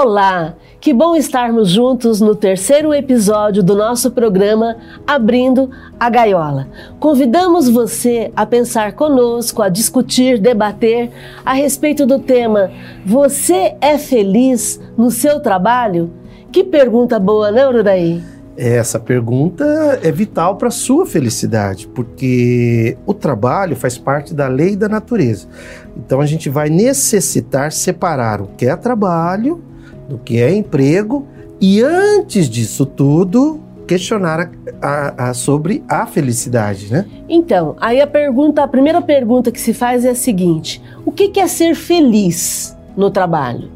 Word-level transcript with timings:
Olá, 0.00 0.54
que 0.80 0.94
bom 0.94 1.16
estarmos 1.16 1.70
juntos 1.70 2.20
no 2.20 2.36
terceiro 2.36 2.94
episódio 2.94 3.64
do 3.64 3.74
nosso 3.74 4.12
programa 4.12 4.76
Abrindo 5.04 5.72
a 5.98 6.08
Gaiola. 6.08 6.68
Convidamos 7.00 7.68
você 7.68 8.30
a 8.36 8.46
pensar 8.46 8.92
conosco, 8.92 9.60
a 9.60 9.68
discutir, 9.68 10.38
debater 10.38 11.10
a 11.44 11.52
respeito 11.52 12.06
do 12.06 12.20
tema 12.20 12.70
Você 13.04 13.74
é 13.80 13.98
feliz 13.98 14.80
no 14.96 15.10
seu 15.10 15.40
trabalho? 15.40 16.12
Que 16.52 16.62
pergunta 16.62 17.18
boa, 17.18 17.50
não, 17.50 17.70
Ururaí? 17.70 18.22
Essa 18.56 19.00
pergunta 19.00 19.64
é 20.00 20.12
vital 20.12 20.54
para 20.54 20.68
a 20.68 20.70
sua 20.70 21.06
felicidade, 21.06 21.88
porque 21.88 22.96
o 23.04 23.12
trabalho 23.12 23.74
faz 23.74 23.98
parte 23.98 24.32
da 24.32 24.46
lei 24.46 24.76
da 24.76 24.88
natureza. 24.88 25.48
Então 25.96 26.20
a 26.20 26.26
gente 26.26 26.48
vai 26.48 26.70
necessitar 26.70 27.72
separar 27.72 28.40
o 28.40 28.46
que 28.56 28.64
é 28.64 28.76
trabalho 28.76 29.66
do 30.08 30.18
que 30.18 30.40
é 30.40 30.52
emprego 30.54 31.26
e 31.60 31.82
antes 31.82 32.48
disso 32.48 32.86
tudo 32.86 33.60
questionar 33.86 34.50
a, 34.82 34.86
a, 34.86 35.30
a, 35.30 35.34
sobre 35.34 35.82
a 35.88 36.06
felicidade, 36.06 36.92
né? 36.92 37.06
Então, 37.28 37.74
aí 37.80 38.00
a 38.00 38.06
pergunta, 38.06 38.62
a 38.62 38.68
primeira 38.68 39.00
pergunta 39.00 39.50
que 39.50 39.60
se 39.60 39.72
faz 39.72 40.04
é 40.04 40.10
a 40.10 40.14
seguinte: 40.14 40.82
o 41.04 41.10
que 41.10 41.40
é 41.40 41.46
ser 41.48 41.74
feliz 41.74 42.76
no 42.96 43.10
trabalho? 43.10 43.70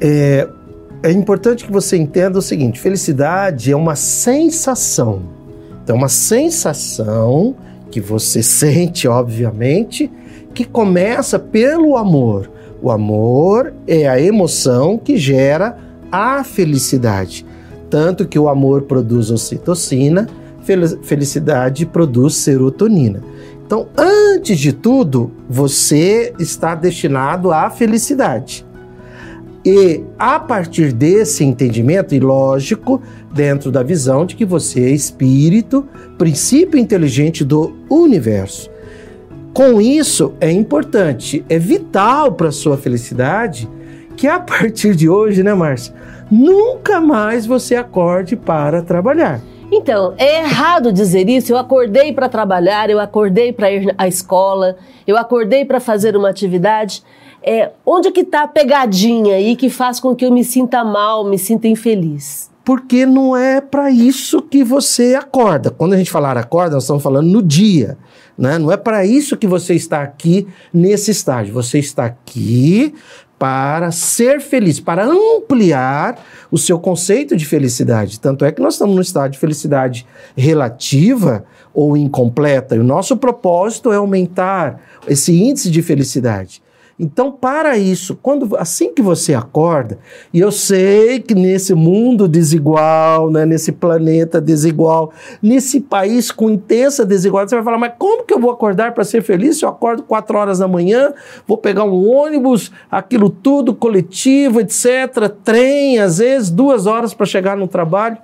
É, 0.00 0.48
é 1.02 1.10
importante 1.10 1.64
que 1.64 1.72
você 1.72 1.96
entenda 1.96 2.38
o 2.38 2.42
seguinte: 2.42 2.78
felicidade 2.78 3.72
é 3.72 3.76
uma 3.76 3.96
sensação. 3.96 5.22
Então, 5.82 5.96
uma 5.96 6.08
sensação 6.08 7.56
que 7.90 8.00
você 8.00 8.42
sente, 8.44 9.08
obviamente, 9.08 10.10
que 10.54 10.64
começa 10.64 11.38
pelo 11.38 11.96
amor. 11.96 12.50
O 12.80 12.90
amor 12.90 13.72
é 13.86 14.08
a 14.08 14.20
emoção 14.20 14.96
que 14.96 15.16
gera 15.16 15.76
a 16.10 16.44
felicidade. 16.44 17.44
Tanto 17.90 18.26
que 18.26 18.38
o 18.38 18.48
amor 18.48 18.82
produz 18.82 19.30
ocitocina, 19.30 20.28
felicidade 21.02 21.86
produz 21.86 22.34
serotonina. 22.34 23.22
Então, 23.66 23.88
antes 23.96 24.58
de 24.58 24.72
tudo, 24.72 25.30
você 25.48 26.32
está 26.38 26.74
destinado 26.74 27.52
à 27.52 27.68
felicidade. 27.68 28.64
E 29.64 30.02
a 30.18 30.38
partir 30.38 30.92
desse 30.92 31.44
entendimento, 31.44 32.14
e 32.14 32.20
lógico, 32.20 33.02
dentro 33.34 33.70
da 33.70 33.82
visão 33.82 34.24
de 34.24 34.36
que 34.36 34.44
você 34.44 34.84
é 34.84 34.90
espírito, 34.90 35.86
princípio 36.16 36.78
inteligente 36.78 37.44
do 37.44 37.76
universo. 37.90 38.70
Com 39.52 39.80
isso, 39.80 40.34
é 40.40 40.50
importante, 40.50 41.44
é 41.48 41.58
vital 41.58 42.32
para 42.32 42.52
sua 42.52 42.76
felicidade 42.76 43.68
que 44.16 44.26
a 44.26 44.38
partir 44.40 44.94
de 44.94 45.08
hoje, 45.08 45.42
né, 45.42 45.54
Márcia, 45.54 45.94
nunca 46.30 47.00
mais 47.00 47.46
você 47.46 47.76
acorde 47.76 48.36
para 48.36 48.82
trabalhar. 48.82 49.40
Então, 49.70 50.14
é 50.16 50.40
errado 50.40 50.92
dizer 50.92 51.28
isso. 51.28 51.52
Eu 51.52 51.58
acordei 51.58 52.12
para 52.12 52.28
trabalhar, 52.28 52.88
eu 52.88 52.98
acordei 52.98 53.52
para 53.52 53.70
ir 53.70 53.94
à 53.98 54.08
escola, 54.08 54.76
eu 55.06 55.16
acordei 55.16 55.64
para 55.64 55.78
fazer 55.78 56.16
uma 56.16 56.30
atividade. 56.30 57.02
É, 57.42 57.70
onde 57.86 58.10
que 58.10 58.20
está 58.20 58.42
a 58.42 58.48
pegadinha 58.48 59.36
aí 59.36 59.54
que 59.54 59.70
faz 59.70 60.00
com 60.00 60.14
que 60.14 60.24
eu 60.24 60.32
me 60.32 60.42
sinta 60.42 60.82
mal, 60.84 61.24
me 61.24 61.38
sinta 61.38 61.68
infeliz? 61.68 62.50
Porque 62.64 63.06
não 63.06 63.36
é 63.36 63.60
para 63.60 63.90
isso 63.90 64.42
que 64.42 64.64
você 64.64 65.14
acorda. 65.14 65.70
Quando 65.70 65.94
a 65.94 65.96
gente 65.96 66.10
falar 66.10 66.36
acorda, 66.36 66.74
nós 66.74 66.84
estamos 66.84 67.02
falando 67.02 67.28
no 67.28 67.42
dia. 67.42 67.96
Né? 68.38 68.56
Não 68.56 68.70
é 68.70 68.76
para 68.76 69.04
isso 69.04 69.36
que 69.36 69.46
você 69.46 69.74
está 69.74 70.02
aqui 70.02 70.46
nesse 70.72 71.10
estágio. 71.10 71.52
Você 71.52 71.78
está 71.80 72.04
aqui 72.04 72.94
para 73.38 73.90
ser 73.92 74.40
feliz, 74.40 74.80
para 74.80 75.04
ampliar 75.04 76.24
o 76.50 76.58
seu 76.58 76.78
conceito 76.78 77.36
de 77.36 77.44
felicidade. 77.44 78.18
Tanto 78.18 78.44
é 78.44 78.50
que 78.50 78.60
nós 78.60 78.74
estamos 78.74 78.96
no 78.96 79.02
estado 79.02 79.32
de 79.32 79.38
felicidade 79.38 80.06
relativa 80.36 81.44
ou 81.72 81.96
incompleta, 81.96 82.74
e 82.74 82.80
o 82.80 82.84
nosso 82.84 83.16
propósito 83.16 83.92
é 83.92 83.96
aumentar 83.96 84.80
esse 85.06 85.32
índice 85.40 85.70
de 85.70 85.82
felicidade. 85.82 86.60
Então, 87.00 87.30
para 87.30 87.78
isso, 87.78 88.18
quando 88.20 88.56
assim 88.56 88.92
que 88.92 89.00
você 89.00 89.32
acorda, 89.32 90.00
e 90.34 90.40
eu 90.40 90.50
sei 90.50 91.20
que 91.20 91.32
nesse 91.32 91.72
mundo 91.72 92.26
desigual, 92.26 93.30
né, 93.30 93.46
nesse 93.46 93.70
planeta 93.70 94.40
desigual, 94.40 95.12
nesse 95.40 95.80
país 95.80 96.32
com 96.32 96.50
intensa 96.50 97.06
desigualdade, 97.06 97.50
você 97.50 97.56
vai 97.56 97.64
falar, 97.64 97.78
mas 97.78 97.92
como 97.96 98.24
que 98.24 98.34
eu 98.34 98.40
vou 98.40 98.50
acordar 98.50 98.94
para 98.94 99.04
ser 99.04 99.22
feliz 99.22 99.58
se 99.58 99.64
eu 99.64 99.68
acordo 99.68 100.02
quatro 100.02 100.36
horas 100.36 100.58
da 100.58 100.66
manhã, 100.66 101.14
vou 101.46 101.56
pegar 101.56 101.84
um 101.84 102.10
ônibus, 102.10 102.72
aquilo 102.90 103.30
tudo, 103.30 103.74
coletivo, 103.74 104.60
etc., 104.60 105.28
trem, 105.44 106.00
às 106.00 106.18
vezes 106.18 106.50
duas 106.50 106.86
horas 106.86 107.14
para 107.14 107.26
chegar 107.26 107.56
no 107.56 107.68
trabalho? 107.68 108.18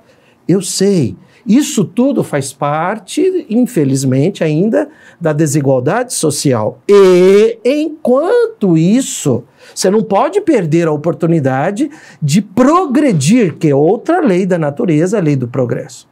Eu 0.49 0.61
sei. 0.61 1.17
Isso 1.47 1.85
tudo 1.85 2.25
faz 2.25 2.53
parte, 2.53 3.47
infelizmente, 3.51 4.43
ainda 4.43 4.89
da 5.21 5.33
desigualdade 5.33 6.15
social. 6.15 6.79
E, 6.89 7.59
enquanto 7.65 8.79
isso, 8.79 9.45
você 9.75 9.91
não 9.91 10.03
pode 10.03 10.41
perder 10.41 10.89
a 10.89 10.93
oportunidade 10.93 11.91
de 12.23 12.41
progredir, 12.41 13.57
que 13.57 13.69
é 13.69 13.75
outra 13.75 14.21
lei 14.21 14.47
da 14.47 14.59
natureza, 14.59 15.19
a 15.19 15.21
lei 15.21 15.37
do 15.37 15.47
progresso. 15.47 16.09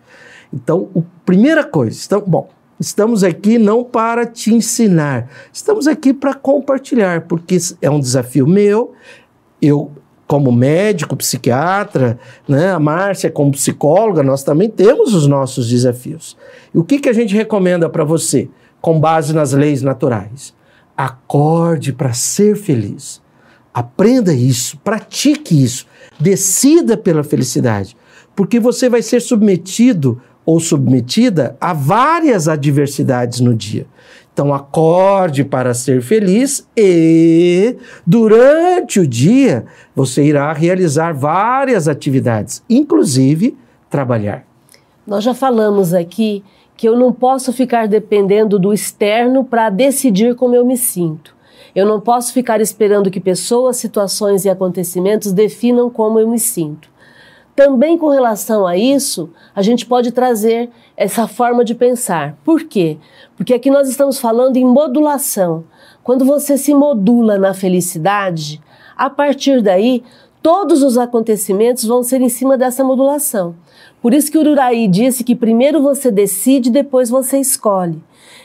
Então, 0.52 0.88
a 0.94 1.00
primeira 1.24 1.64
coisa, 1.64 1.98
então, 2.04 2.22
bom, 2.26 2.50
estamos 2.78 3.24
aqui 3.24 3.58
não 3.58 3.82
para 3.82 4.26
te 4.26 4.52
ensinar, 4.52 5.30
estamos 5.50 5.86
aqui 5.86 6.12
para 6.12 6.34
compartilhar, 6.34 7.22
porque 7.22 7.56
é 7.80 7.88
um 7.88 8.00
desafio 8.00 8.46
meu. 8.46 8.92
Eu 9.62 9.92
como 10.26 10.50
médico, 10.50 11.16
psiquiatra, 11.16 12.18
né? 12.48 12.72
a 12.72 12.78
Márcia 12.78 13.30
como 13.30 13.52
psicóloga, 13.52 14.22
nós 14.22 14.42
também 14.42 14.68
temos 14.68 15.14
os 15.14 15.26
nossos 15.26 15.68
desafios. 15.68 16.36
E 16.74 16.78
o 16.78 16.84
que, 16.84 16.98
que 16.98 17.08
a 17.08 17.12
gente 17.12 17.34
recomenda 17.34 17.88
para 17.88 18.04
você, 18.04 18.48
com 18.80 18.98
base 18.98 19.34
nas 19.34 19.52
leis 19.52 19.82
naturais? 19.82 20.54
Acorde 20.96 21.92
para 21.92 22.12
ser 22.12 22.56
feliz. 22.56 23.20
Aprenda 23.74 24.34
isso, 24.34 24.78
pratique 24.78 25.62
isso, 25.62 25.86
decida 26.20 26.96
pela 26.96 27.24
felicidade, 27.24 27.96
porque 28.36 28.60
você 28.60 28.88
vai 28.88 29.00
ser 29.00 29.20
submetido 29.20 30.20
ou 30.44 30.58
submetida 30.60 31.56
a 31.60 31.72
várias 31.72 32.48
adversidades 32.48 33.40
no 33.40 33.54
dia. 33.54 33.86
Então, 34.32 34.52
acorde 34.54 35.44
para 35.44 35.74
ser 35.74 36.00
feliz 36.00 36.66
e, 36.74 37.76
durante 38.06 38.98
o 38.98 39.06
dia, 39.06 39.66
você 39.94 40.24
irá 40.24 40.50
realizar 40.54 41.12
várias 41.12 41.86
atividades, 41.86 42.62
inclusive 42.68 43.56
trabalhar. 43.90 44.44
Nós 45.06 45.22
já 45.22 45.34
falamos 45.34 45.92
aqui 45.92 46.42
que 46.76 46.88
eu 46.88 46.98
não 46.98 47.12
posso 47.12 47.52
ficar 47.52 47.86
dependendo 47.86 48.58
do 48.58 48.72
externo 48.72 49.44
para 49.44 49.68
decidir 49.68 50.34
como 50.34 50.54
eu 50.54 50.64
me 50.64 50.76
sinto. 50.76 51.36
Eu 51.74 51.86
não 51.86 52.00
posso 52.00 52.32
ficar 52.32 52.60
esperando 52.60 53.10
que 53.10 53.20
pessoas, 53.20 53.76
situações 53.76 54.44
e 54.44 54.50
acontecimentos 54.50 55.32
definam 55.32 55.88
como 55.90 56.18
eu 56.18 56.28
me 56.28 56.38
sinto. 56.38 56.91
Também 57.54 57.98
com 57.98 58.08
relação 58.08 58.66
a 58.66 58.76
isso, 58.76 59.30
a 59.54 59.60
gente 59.60 59.84
pode 59.84 60.10
trazer 60.10 60.70
essa 60.96 61.26
forma 61.26 61.64
de 61.64 61.74
pensar. 61.74 62.36
Por 62.42 62.64
quê? 62.64 62.96
Porque 63.36 63.52
aqui 63.52 63.70
nós 63.70 63.88
estamos 63.88 64.18
falando 64.18 64.56
em 64.56 64.64
modulação. 64.64 65.64
Quando 66.02 66.24
você 66.24 66.56
se 66.56 66.72
modula 66.72 67.38
na 67.38 67.52
felicidade, 67.52 68.60
a 68.96 69.10
partir 69.10 69.60
daí, 69.60 70.02
todos 70.42 70.82
os 70.82 70.96
acontecimentos 70.96 71.84
vão 71.84 72.02
ser 72.02 72.22
em 72.22 72.28
cima 72.28 72.56
dessa 72.56 72.82
modulação. 72.82 73.54
Por 74.00 74.14
isso 74.14 74.32
que 74.32 74.38
o 74.38 74.40
Ururaí 74.40 74.88
disse 74.88 75.22
que 75.22 75.36
primeiro 75.36 75.82
você 75.82 76.10
decide, 76.10 76.70
depois 76.70 77.10
você 77.10 77.38
escolhe. 77.38 78.02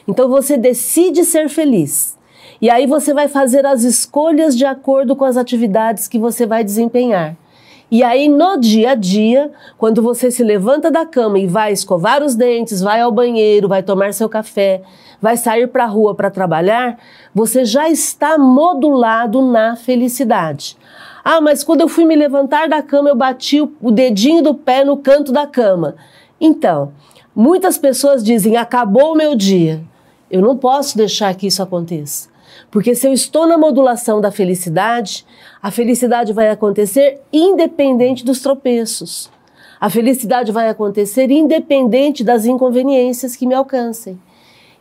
Então 0.07 0.29
você 0.29 0.57
decide 0.57 1.23
ser 1.23 1.49
feliz. 1.49 2.17
E 2.61 2.69
aí 2.69 2.85
você 2.85 3.13
vai 3.13 3.27
fazer 3.27 3.65
as 3.65 3.83
escolhas 3.83 4.55
de 4.55 4.65
acordo 4.65 5.15
com 5.15 5.25
as 5.25 5.37
atividades 5.37 6.07
que 6.07 6.19
você 6.19 6.45
vai 6.45 6.63
desempenhar. 6.63 7.37
E 7.89 8.03
aí, 8.03 8.27
no 8.27 8.57
dia 8.57 8.91
a 8.91 8.95
dia, 8.95 9.49
quando 9.77 10.01
você 10.01 10.29
se 10.29 10.43
levanta 10.43 10.91
da 10.91 11.05
cama 11.05 11.39
e 11.39 11.47
vai 11.47 11.71
escovar 11.71 12.21
os 12.21 12.35
dentes, 12.35 12.81
vai 12.81 12.99
ao 12.99 13.11
banheiro, 13.13 13.69
vai 13.69 13.81
tomar 13.81 14.13
seu 14.13 14.27
café, 14.27 14.81
vai 15.21 15.37
sair 15.37 15.67
para 15.67 15.85
a 15.85 15.87
rua 15.87 16.13
para 16.13 16.29
trabalhar, 16.29 16.99
você 17.33 17.63
já 17.63 17.89
está 17.89 18.37
modulado 18.37 19.41
na 19.41 19.77
felicidade. 19.77 20.77
Ah, 21.23 21.39
mas 21.39 21.63
quando 21.63 21.81
eu 21.81 21.87
fui 21.87 22.03
me 22.03 22.15
levantar 22.15 22.67
da 22.67 22.81
cama, 22.81 23.09
eu 23.09 23.15
bati 23.15 23.61
o 23.61 23.91
dedinho 23.91 24.43
do 24.43 24.53
pé 24.53 24.83
no 24.83 24.97
canto 24.97 25.31
da 25.31 25.47
cama. 25.47 25.95
Então, 26.41 26.91
muitas 27.33 27.77
pessoas 27.77 28.23
dizem: 28.23 28.57
acabou 28.57 29.13
o 29.13 29.17
meu 29.17 29.33
dia. 29.35 29.81
Eu 30.29 30.41
não 30.41 30.57
posso 30.57 30.97
deixar 30.97 31.33
que 31.35 31.47
isso 31.47 31.63
aconteça. 31.63 32.29
Porque 32.69 32.93
se 32.93 33.07
eu 33.07 33.13
estou 33.13 33.47
na 33.47 33.57
modulação 33.57 34.19
da 34.19 34.31
felicidade, 34.31 35.25
a 35.61 35.71
felicidade 35.71 36.33
vai 36.33 36.49
acontecer 36.49 37.21
independente 37.31 38.25
dos 38.25 38.41
tropeços. 38.41 39.31
A 39.79 39.89
felicidade 39.89 40.51
vai 40.51 40.69
acontecer 40.69 41.29
independente 41.31 42.23
das 42.23 42.45
inconveniências 42.45 43.35
que 43.35 43.45
me 43.45 43.53
alcancem. 43.53 44.19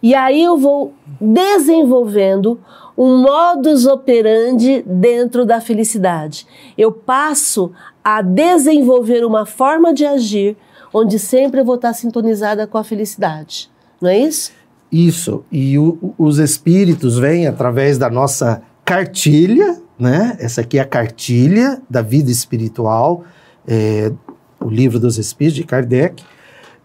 E 0.02 0.14
aí 0.14 0.42
eu 0.42 0.56
vou 0.56 0.92
desenvolvendo 1.20 2.60
um 2.96 3.18
modus 3.18 3.86
operandi 3.86 4.82
dentro 4.86 5.44
da 5.44 5.60
felicidade. 5.60 6.46
Eu 6.76 6.90
passo 6.92 7.72
a 8.02 8.22
desenvolver 8.22 9.24
uma 9.24 9.44
forma 9.44 9.92
de 9.92 10.04
agir 10.06 10.56
onde 10.92 11.18
sempre 11.18 11.60
eu 11.60 11.64
vou 11.64 11.74
estar 11.74 11.92
sintonizada 11.92 12.66
com 12.66 12.78
a 12.78 12.84
felicidade. 12.84 13.70
Não 14.00 14.08
é 14.08 14.18
isso? 14.18 14.52
Isso. 14.96 15.44
E 15.52 15.78
o, 15.78 16.14
os 16.16 16.38
espíritos 16.38 17.18
vêm 17.18 17.46
através 17.46 17.98
da 17.98 18.08
nossa 18.08 18.62
cartilha, 18.82 19.78
né? 19.98 20.38
Essa 20.40 20.62
aqui 20.62 20.78
é 20.78 20.80
a 20.80 20.86
cartilha 20.86 21.82
da 21.88 22.00
vida 22.00 22.30
espiritual, 22.30 23.22
é, 23.68 24.10
o 24.58 24.70
livro 24.70 24.98
dos 24.98 25.18
Espíritos 25.18 25.56
de 25.56 25.64
Kardec. 25.64 26.24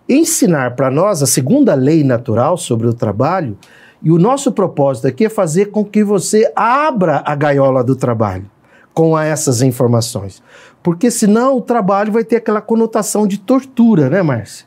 Ensinar 0.09 0.75
para 0.75 0.91
nós 0.91 1.23
a 1.23 1.25
segunda 1.25 1.73
lei 1.73 2.03
natural 2.03 2.57
sobre 2.57 2.85
o 2.85 2.93
trabalho, 2.93 3.57
e 4.03 4.11
o 4.11 4.17
nosso 4.17 4.51
propósito 4.51 5.07
aqui 5.07 5.25
é 5.25 5.29
fazer 5.29 5.67
com 5.67 5.85
que 5.85 6.03
você 6.03 6.51
abra 6.53 7.23
a 7.25 7.33
gaiola 7.33 7.81
do 7.81 7.95
trabalho 7.95 8.49
com 8.93 9.17
essas 9.17 9.61
informações. 9.61 10.43
Porque 10.83 11.09
senão 11.09 11.55
o 11.55 11.61
trabalho 11.61 12.11
vai 12.11 12.25
ter 12.25 12.37
aquela 12.37 12.59
conotação 12.59 13.25
de 13.25 13.37
tortura, 13.37 14.09
né, 14.09 14.21
Márcia? 14.21 14.65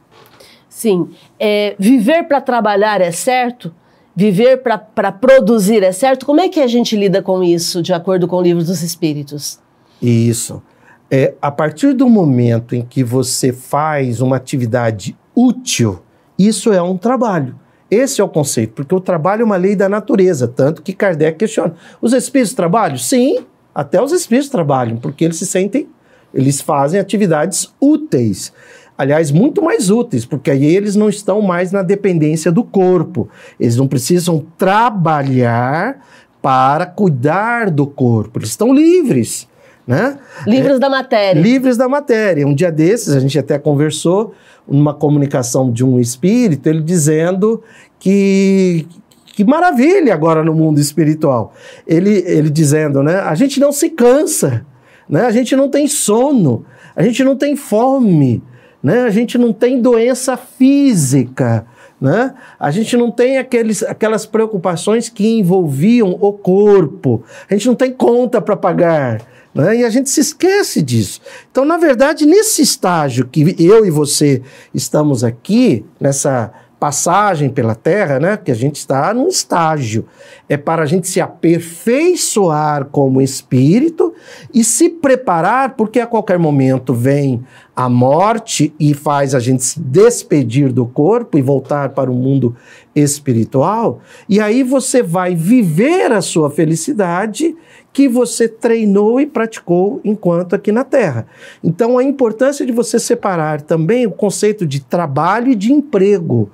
Sim. 0.74 1.10
É, 1.38 1.76
viver 1.78 2.24
para 2.24 2.40
trabalhar 2.40 3.00
é 3.00 3.12
certo? 3.12 3.72
Viver 4.14 4.60
para 4.60 5.12
produzir 5.12 5.84
é 5.84 5.92
certo? 5.92 6.26
Como 6.26 6.40
é 6.40 6.48
que 6.48 6.58
a 6.58 6.66
gente 6.66 6.96
lida 6.96 7.22
com 7.22 7.44
isso, 7.44 7.80
de 7.80 7.92
acordo 7.92 8.26
com 8.26 8.36
o 8.36 8.42
livro 8.42 8.64
dos 8.64 8.82
Espíritos? 8.82 9.60
Isso. 10.02 10.60
É, 11.08 11.34
a 11.40 11.52
partir 11.52 11.92
do 11.92 12.08
momento 12.08 12.74
em 12.74 12.82
que 12.82 13.04
você 13.04 13.52
faz 13.52 14.20
uma 14.20 14.34
atividade 14.34 15.16
útil, 15.34 16.02
isso 16.36 16.72
é 16.72 16.82
um 16.82 16.96
trabalho. 16.96 17.54
Esse 17.88 18.20
é 18.20 18.24
o 18.24 18.28
conceito, 18.28 18.72
porque 18.72 18.96
o 18.96 19.00
trabalho 19.00 19.42
é 19.42 19.44
uma 19.44 19.56
lei 19.56 19.76
da 19.76 19.88
natureza, 19.88 20.48
tanto 20.48 20.82
que 20.82 20.92
Kardec 20.92 21.38
questiona. 21.38 21.74
Os 22.02 22.12
espíritos 22.12 22.52
trabalham? 22.52 22.98
Sim, 22.98 23.44
até 23.72 24.02
os 24.02 24.10
espíritos 24.10 24.50
trabalham, 24.50 24.96
porque 24.96 25.24
eles 25.24 25.36
se 25.36 25.46
sentem, 25.46 25.88
eles 26.34 26.60
fazem 26.60 26.98
atividades 26.98 27.72
úteis. 27.80 28.52
Aliás, 28.96 29.32
muito 29.32 29.60
mais 29.60 29.90
úteis, 29.90 30.24
porque 30.24 30.50
aí 30.50 30.64
eles 30.64 30.94
não 30.94 31.08
estão 31.08 31.42
mais 31.42 31.72
na 31.72 31.82
dependência 31.82 32.52
do 32.52 32.62
corpo. 32.62 33.28
Eles 33.58 33.76
não 33.76 33.88
precisam 33.88 34.46
trabalhar 34.56 36.00
para 36.40 36.86
cuidar 36.86 37.70
do 37.70 37.86
corpo. 37.86 38.38
Eles 38.38 38.50
estão 38.50 38.72
livres. 38.72 39.48
Né? 39.86 40.16
Livres 40.46 40.76
é, 40.76 40.78
da 40.78 40.88
matéria. 40.88 41.40
Livres 41.40 41.76
da 41.76 41.88
matéria. 41.88 42.46
Um 42.46 42.54
dia 42.54 42.70
desses, 42.70 43.14
a 43.14 43.20
gente 43.20 43.38
até 43.38 43.58
conversou 43.58 44.32
numa 44.66 44.94
comunicação 44.94 45.70
de 45.70 45.84
um 45.84 46.00
espírito, 46.00 46.68
ele 46.68 46.80
dizendo 46.80 47.62
que, 47.98 48.86
que 49.26 49.44
maravilha 49.44 50.14
agora 50.14 50.42
no 50.42 50.54
mundo 50.54 50.80
espiritual. 50.80 51.52
Ele, 51.86 52.22
ele 52.26 52.48
dizendo, 52.48 53.02
né? 53.02 53.16
A 53.20 53.34
gente 53.34 53.60
não 53.60 53.72
se 53.72 53.90
cansa, 53.90 54.64
né? 55.08 55.26
A 55.26 55.30
gente 55.30 55.54
não 55.54 55.68
tem 55.68 55.86
sono, 55.86 56.64
a 56.96 57.02
gente 57.02 57.22
não 57.22 57.36
tem 57.36 57.56
fome, 57.56 58.42
né? 58.84 59.04
A 59.04 59.10
gente 59.10 59.38
não 59.38 59.50
tem 59.50 59.80
doença 59.80 60.36
física, 60.36 61.66
né? 61.98 62.34
A 62.60 62.70
gente 62.70 62.94
não 62.98 63.10
tem 63.10 63.38
aqueles, 63.38 63.82
aquelas 63.82 64.26
preocupações 64.26 65.08
que 65.08 65.26
envolviam 65.26 66.18
o 66.20 66.32
corpo. 66.34 67.24
A 67.48 67.54
gente 67.54 67.66
não 67.66 67.74
tem 67.74 67.90
conta 67.90 68.42
para 68.42 68.54
pagar. 68.54 69.22
Né? 69.54 69.78
E 69.78 69.84
a 69.84 69.88
gente 69.88 70.10
se 70.10 70.20
esquece 70.20 70.82
disso. 70.82 71.20
Então, 71.50 71.64
na 71.64 71.78
verdade, 71.78 72.26
nesse 72.26 72.60
estágio 72.60 73.26
que 73.26 73.54
eu 73.58 73.86
e 73.86 73.90
você 73.90 74.42
estamos 74.74 75.24
aqui, 75.24 75.86
nessa 75.98 76.52
passagem 76.84 77.48
pela 77.48 77.74
Terra, 77.74 78.20
né? 78.20 78.36
Que 78.36 78.50
a 78.50 78.54
gente 78.54 78.76
está 78.76 79.14
num 79.14 79.26
estágio. 79.26 80.04
É 80.46 80.58
para 80.58 80.82
a 80.82 80.86
gente 80.86 81.08
se 81.08 81.18
aperfeiçoar 81.18 82.84
como 82.92 83.22
espírito 83.22 84.12
e 84.52 84.62
se 84.62 84.90
preparar, 84.90 85.76
porque 85.76 85.98
a 85.98 86.06
qualquer 86.06 86.38
momento 86.38 86.92
vem 86.92 87.42
a 87.74 87.88
morte 87.88 88.74
e 88.78 88.92
faz 88.92 89.34
a 89.34 89.40
gente 89.40 89.64
se 89.64 89.80
despedir 89.80 90.70
do 90.74 90.84
corpo 90.84 91.38
e 91.38 91.42
voltar 91.42 91.88
para 91.88 92.10
o 92.10 92.14
mundo 92.14 92.54
espiritual. 92.94 94.00
E 94.28 94.38
aí 94.38 94.62
você 94.62 95.02
vai 95.02 95.34
viver 95.34 96.12
a 96.12 96.20
sua 96.20 96.50
felicidade 96.50 97.56
que 97.94 98.08
você 98.08 98.46
treinou 98.46 99.20
e 99.20 99.24
praticou 99.26 100.02
enquanto 100.04 100.54
aqui 100.54 100.70
na 100.70 100.84
Terra. 100.84 101.26
Então, 101.62 101.96
a 101.96 102.04
importância 102.04 102.66
de 102.66 102.72
você 102.72 102.98
separar 102.98 103.62
também 103.62 104.04
o 104.04 104.10
conceito 104.10 104.66
de 104.66 104.80
trabalho 104.80 105.50
e 105.50 105.54
de 105.54 105.72
emprego. 105.72 106.50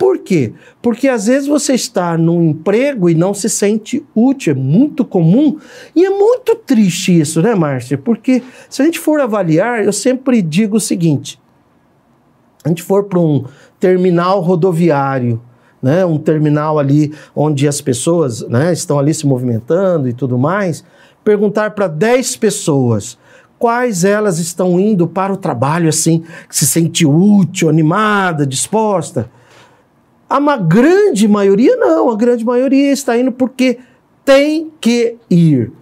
Por 0.00 0.20
quê? 0.20 0.54
Porque 0.80 1.08
às 1.08 1.26
vezes 1.26 1.46
você 1.46 1.74
está 1.74 2.16
num 2.16 2.42
emprego 2.42 3.10
e 3.10 3.14
não 3.14 3.34
se 3.34 3.50
sente 3.50 4.02
útil, 4.14 4.54
é 4.54 4.56
muito 4.56 5.04
comum 5.04 5.58
e 5.94 6.06
é 6.06 6.08
muito 6.08 6.56
triste 6.56 7.20
isso, 7.20 7.42
né, 7.42 7.54
Márcia? 7.54 7.98
Porque 7.98 8.42
se 8.70 8.80
a 8.80 8.86
gente 8.86 8.98
for 8.98 9.20
avaliar, 9.20 9.84
eu 9.84 9.92
sempre 9.92 10.40
digo 10.40 10.78
o 10.78 10.80
seguinte: 10.80 11.38
a 12.64 12.68
gente 12.70 12.82
for 12.82 13.04
para 13.04 13.18
um 13.18 13.44
terminal 13.78 14.40
rodoviário, 14.40 15.38
né, 15.82 16.02
um 16.06 16.16
terminal 16.16 16.78
ali 16.78 17.12
onde 17.36 17.68
as 17.68 17.82
pessoas 17.82 18.40
né, 18.48 18.72
estão 18.72 18.98
ali 18.98 19.12
se 19.12 19.26
movimentando 19.26 20.08
e 20.08 20.14
tudo 20.14 20.38
mais, 20.38 20.82
perguntar 21.22 21.72
para 21.72 21.86
10 21.86 22.38
pessoas 22.38 23.18
quais 23.58 24.02
elas 24.02 24.38
estão 24.38 24.80
indo 24.80 25.06
para 25.06 25.30
o 25.30 25.36
trabalho 25.36 25.90
assim, 25.90 26.24
que 26.48 26.56
se 26.56 26.66
sente 26.66 27.04
útil, 27.04 27.68
animada, 27.68 28.46
disposta. 28.46 29.30
A 30.30 30.38
uma 30.38 30.56
grande 30.56 31.26
maioria 31.26 31.74
não, 31.74 32.08
a 32.08 32.16
grande 32.16 32.44
maioria 32.44 32.92
está 32.92 33.18
indo 33.18 33.32
porque 33.32 33.80
tem 34.24 34.70
que 34.80 35.16
ir. 35.28 35.72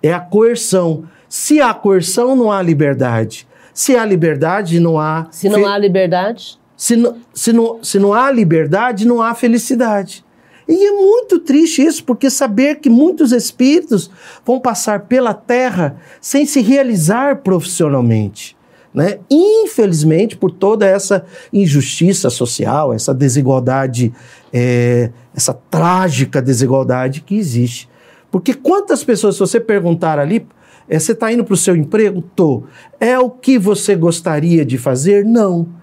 É 0.00 0.12
a 0.12 0.20
coerção. 0.20 1.02
Se 1.28 1.60
há 1.60 1.74
coerção, 1.74 2.36
não 2.36 2.52
há 2.52 2.62
liberdade. 2.62 3.48
Se 3.74 3.96
há 3.96 4.04
liberdade, 4.04 4.78
não 4.78 4.96
há. 4.96 5.26
Se 5.32 5.48
não 5.48 5.66
há 5.66 5.76
liberdade? 5.76 6.56
Se 6.76 6.94
não, 6.94 7.16
se, 7.34 7.52
não, 7.52 7.82
se 7.82 7.98
não 7.98 8.14
há 8.14 8.30
liberdade, 8.30 9.06
não 9.06 9.20
há 9.20 9.34
felicidade. 9.34 10.24
E 10.68 10.86
é 10.86 10.92
muito 10.92 11.40
triste 11.40 11.84
isso, 11.84 12.04
porque 12.04 12.30
saber 12.30 12.76
que 12.76 12.88
muitos 12.88 13.32
espíritos 13.32 14.08
vão 14.46 14.60
passar 14.60 15.00
pela 15.00 15.34
terra 15.34 16.00
sem 16.20 16.46
se 16.46 16.60
realizar 16.60 17.38
profissionalmente. 17.38 18.56
Né? 18.92 19.18
Infelizmente, 19.30 20.36
por 20.36 20.50
toda 20.50 20.84
essa 20.84 21.24
injustiça 21.52 22.28
social, 22.28 22.92
essa 22.92 23.14
desigualdade, 23.14 24.12
é, 24.52 25.10
essa 25.34 25.54
trágica 25.54 26.42
desigualdade 26.42 27.20
que 27.20 27.36
existe. 27.36 27.88
Porque 28.30 28.52
quantas 28.52 29.04
pessoas, 29.04 29.36
se 29.36 29.40
você 29.40 29.60
perguntar 29.60 30.18
ali, 30.18 30.46
é, 30.88 30.98
você 30.98 31.12
está 31.12 31.32
indo 31.32 31.44
para 31.44 31.54
o 31.54 31.56
seu 31.56 31.76
emprego? 31.76 32.20
Tô. 32.34 32.64
É 32.98 33.18
o 33.18 33.30
que 33.30 33.58
você 33.58 33.94
gostaria 33.94 34.64
de 34.64 34.76
fazer? 34.76 35.24
Não. 35.24 35.79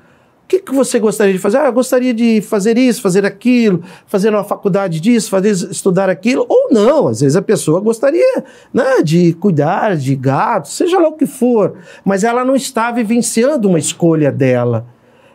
O 0.47 0.49
que, 0.49 0.59
que 0.59 0.73
você 0.73 0.97
gostaria 0.97 1.33
de 1.33 1.39
fazer? 1.39 1.57
Ah, 1.57 1.65
eu 1.65 1.73
gostaria 1.73 2.13
de 2.13 2.39
fazer 2.39 2.77
isso, 2.77 3.01
fazer 3.01 3.25
aquilo, 3.25 3.83
fazer 4.05 4.29
uma 4.29 4.45
faculdade 4.45 5.01
disso, 5.01 5.29
fazer 5.29 5.49
estudar 5.49 6.09
aquilo. 6.09 6.45
Ou 6.47 6.69
não, 6.71 7.09
às 7.09 7.19
vezes 7.19 7.35
a 7.35 7.41
pessoa 7.41 7.81
gostaria 7.81 8.45
né, 8.73 9.01
de 9.03 9.33
cuidar 9.33 9.97
de 9.97 10.15
gatos, 10.15 10.71
seja 10.71 10.99
lá 10.99 11.09
o 11.09 11.17
que 11.17 11.25
for, 11.25 11.73
mas 12.05 12.23
ela 12.23 12.45
não 12.45 12.55
está 12.55 12.89
vivenciando 12.91 13.67
uma 13.67 13.77
escolha 13.77 14.31
dela. 14.31 14.87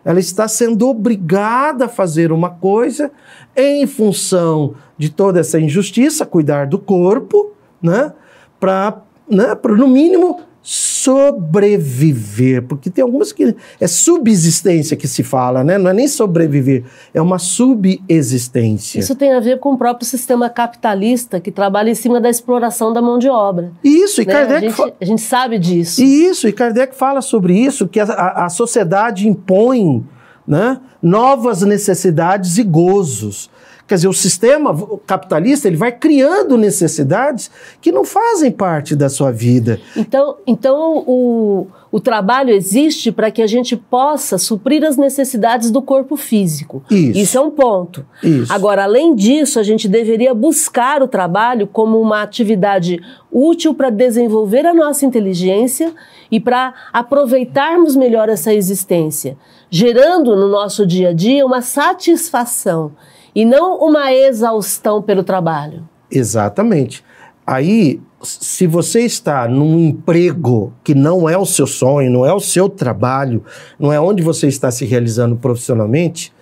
Ela 0.02 0.18
está 0.18 0.48
sendo 0.48 0.88
obrigada 0.88 1.84
a 1.84 1.88
fazer 1.90 2.32
uma 2.32 2.48
coisa 2.48 3.10
em 3.54 3.86
função 3.86 4.76
de 4.96 5.10
toda 5.10 5.40
essa 5.40 5.60
injustiça, 5.60 6.24
cuidar 6.24 6.66
do 6.66 6.78
corpo, 6.78 7.52
né, 7.82 8.14
para, 8.58 9.02
né, 9.28 9.54
no 9.76 9.88
mínimo, 9.88 10.40
sobreviver, 10.62 12.62
porque 12.62 12.88
tem 12.88 13.02
algumas 13.02 13.32
que 13.32 13.56
é 13.80 13.86
subsistência 13.88 14.96
que 14.96 15.08
se 15.08 15.24
fala, 15.24 15.64
né? 15.64 15.76
Não 15.76 15.90
é 15.90 15.92
nem 15.92 16.06
sobreviver, 16.06 16.84
é 17.12 17.20
uma 17.20 17.38
subexistência. 17.38 19.00
Isso 19.00 19.16
tem 19.16 19.32
a 19.32 19.40
ver 19.40 19.58
com 19.58 19.72
o 19.72 19.78
próprio 19.78 20.06
sistema 20.06 20.48
capitalista 20.48 21.40
que 21.40 21.50
trabalha 21.50 21.90
em 21.90 21.96
cima 21.96 22.20
da 22.20 22.30
exploração 22.30 22.92
da 22.92 23.02
mão 23.02 23.18
de 23.18 23.28
obra. 23.28 23.72
Isso, 23.82 24.22
e 24.22 24.26
né? 24.26 24.32
Kardec 24.32 24.66
a 24.66 24.70
gente, 24.70 24.94
a 25.00 25.04
gente 25.04 25.22
sabe 25.22 25.58
disso. 25.58 26.02
Isso, 26.02 26.46
e 26.46 26.52
Kardec 26.52 26.94
fala 26.94 27.20
sobre 27.20 27.58
isso, 27.58 27.88
que 27.88 27.98
a, 27.98 28.04
a, 28.04 28.46
a 28.46 28.48
sociedade 28.48 29.28
impõe 29.28 30.06
né, 30.46 30.80
novas 31.02 31.62
necessidades 31.62 32.58
e 32.58 32.62
gozos. 32.62 33.50
Quer 33.92 33.96
dizer, 33.96 34.08
o 34.08 34.14
sistema 34.14 34.74
capitalista 35.06 35.68
ele 35.68 35.76
vai 35.76 35.92
criando 35.92 36.56
necessidades 36.56 37.50
que 37.78 37.92
não 37.92 38.06
fazem 38.06 38.50
parte 38.50 38.96
da 38.96 39.10
sua 39.10 39.30
vida. 39.30 39.78
Então, 39.94 40.36
então 40.46 41.04
o, 41.06 41.66
o 41.90 42.00
trabalho 42.00 42.48
existe 42.54 43.12
para 43.12 43.30
que 43.30 43.42
a 43.42 43.46
gente 43.46 43.76
possa 43.76 44.38
suprir 44.38 44.82
as 44.82 44.96
necessidades 44.96 45.70
do 45.70 45.82
corpo 45.82 46.16
físico. 46.16 46.82
Isso. 46.90 47.18
Isso 47.18 47.36
é 47.36 47.40
um 47.42 47.50
ponto. 47.50 48.02
Isso. 48.22 48.50
Agora, 48.50 48.84
além 48.84 49.14
disso, 49.14 49.60
a 49.60 49.62
gente 49.62 49.86
deveria 49.86 50.32
buscar 50.32 51.02
o 51.02 51.06
trabalho 51.06 51.66
como 51.66 52.00
uma 52.00 52.22
atividade 52.22 52.98
útil 53.30 53.74
para 53.74 53.90
desenvolver 53.90 54.64
a 54.64 54.72
nossa 54.72 55.04
inteligência 55.04 55.92
e 56.30 56.40
para 56.40 56.72
aproveitarmos 56.94 57.94
melhor 57.94 58.30
essa 58.30 58.54
existência, 58.54 59.36
gerando 59.68 60.34
no 60.34 60.48
nosso 60.48 60.86
dia 60.86 61.10
a 61.10 61.12
dia 61.12 61.44
uma 61.44 61.60
satisfação 61.60 62.92
e 63.34 63.44
não 63.44 63.78
uma 63.78 64.12
exaustão 64.12 65.02
pelo 65.02 65.22
trabalho. 65.22 65.88
Exatamente. 66.10 67.04
Aí, 67.46 68.00
se 68.22 68.66
você 68.66 69.00
está 69.00 69.48
num 69.48 69.78
emprego 69.78 70.72
que 70.84 70.94
não 70.94 71.28
é 71.28 71.36
o 71.36 71.46
seu 71.46 71.66
sonho, 71.66 72.10
não 72.10 72.24
é 72.24 72.32
o 72.32 72.40
seu 72.40 72.68
trabalho, 72.68 73.42
não 73.78 73.92
é 73.92 74.00
onde 74.00 74.22
você 74.22 74.46
está 74.46 74.70
se 74.70 74.84
realizando 74.84 75.36
profissionalmente, 75.36 76.32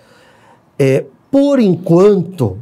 é, 0.79 1.05
por 1.31 1.61
enquanto, 1.61 2.59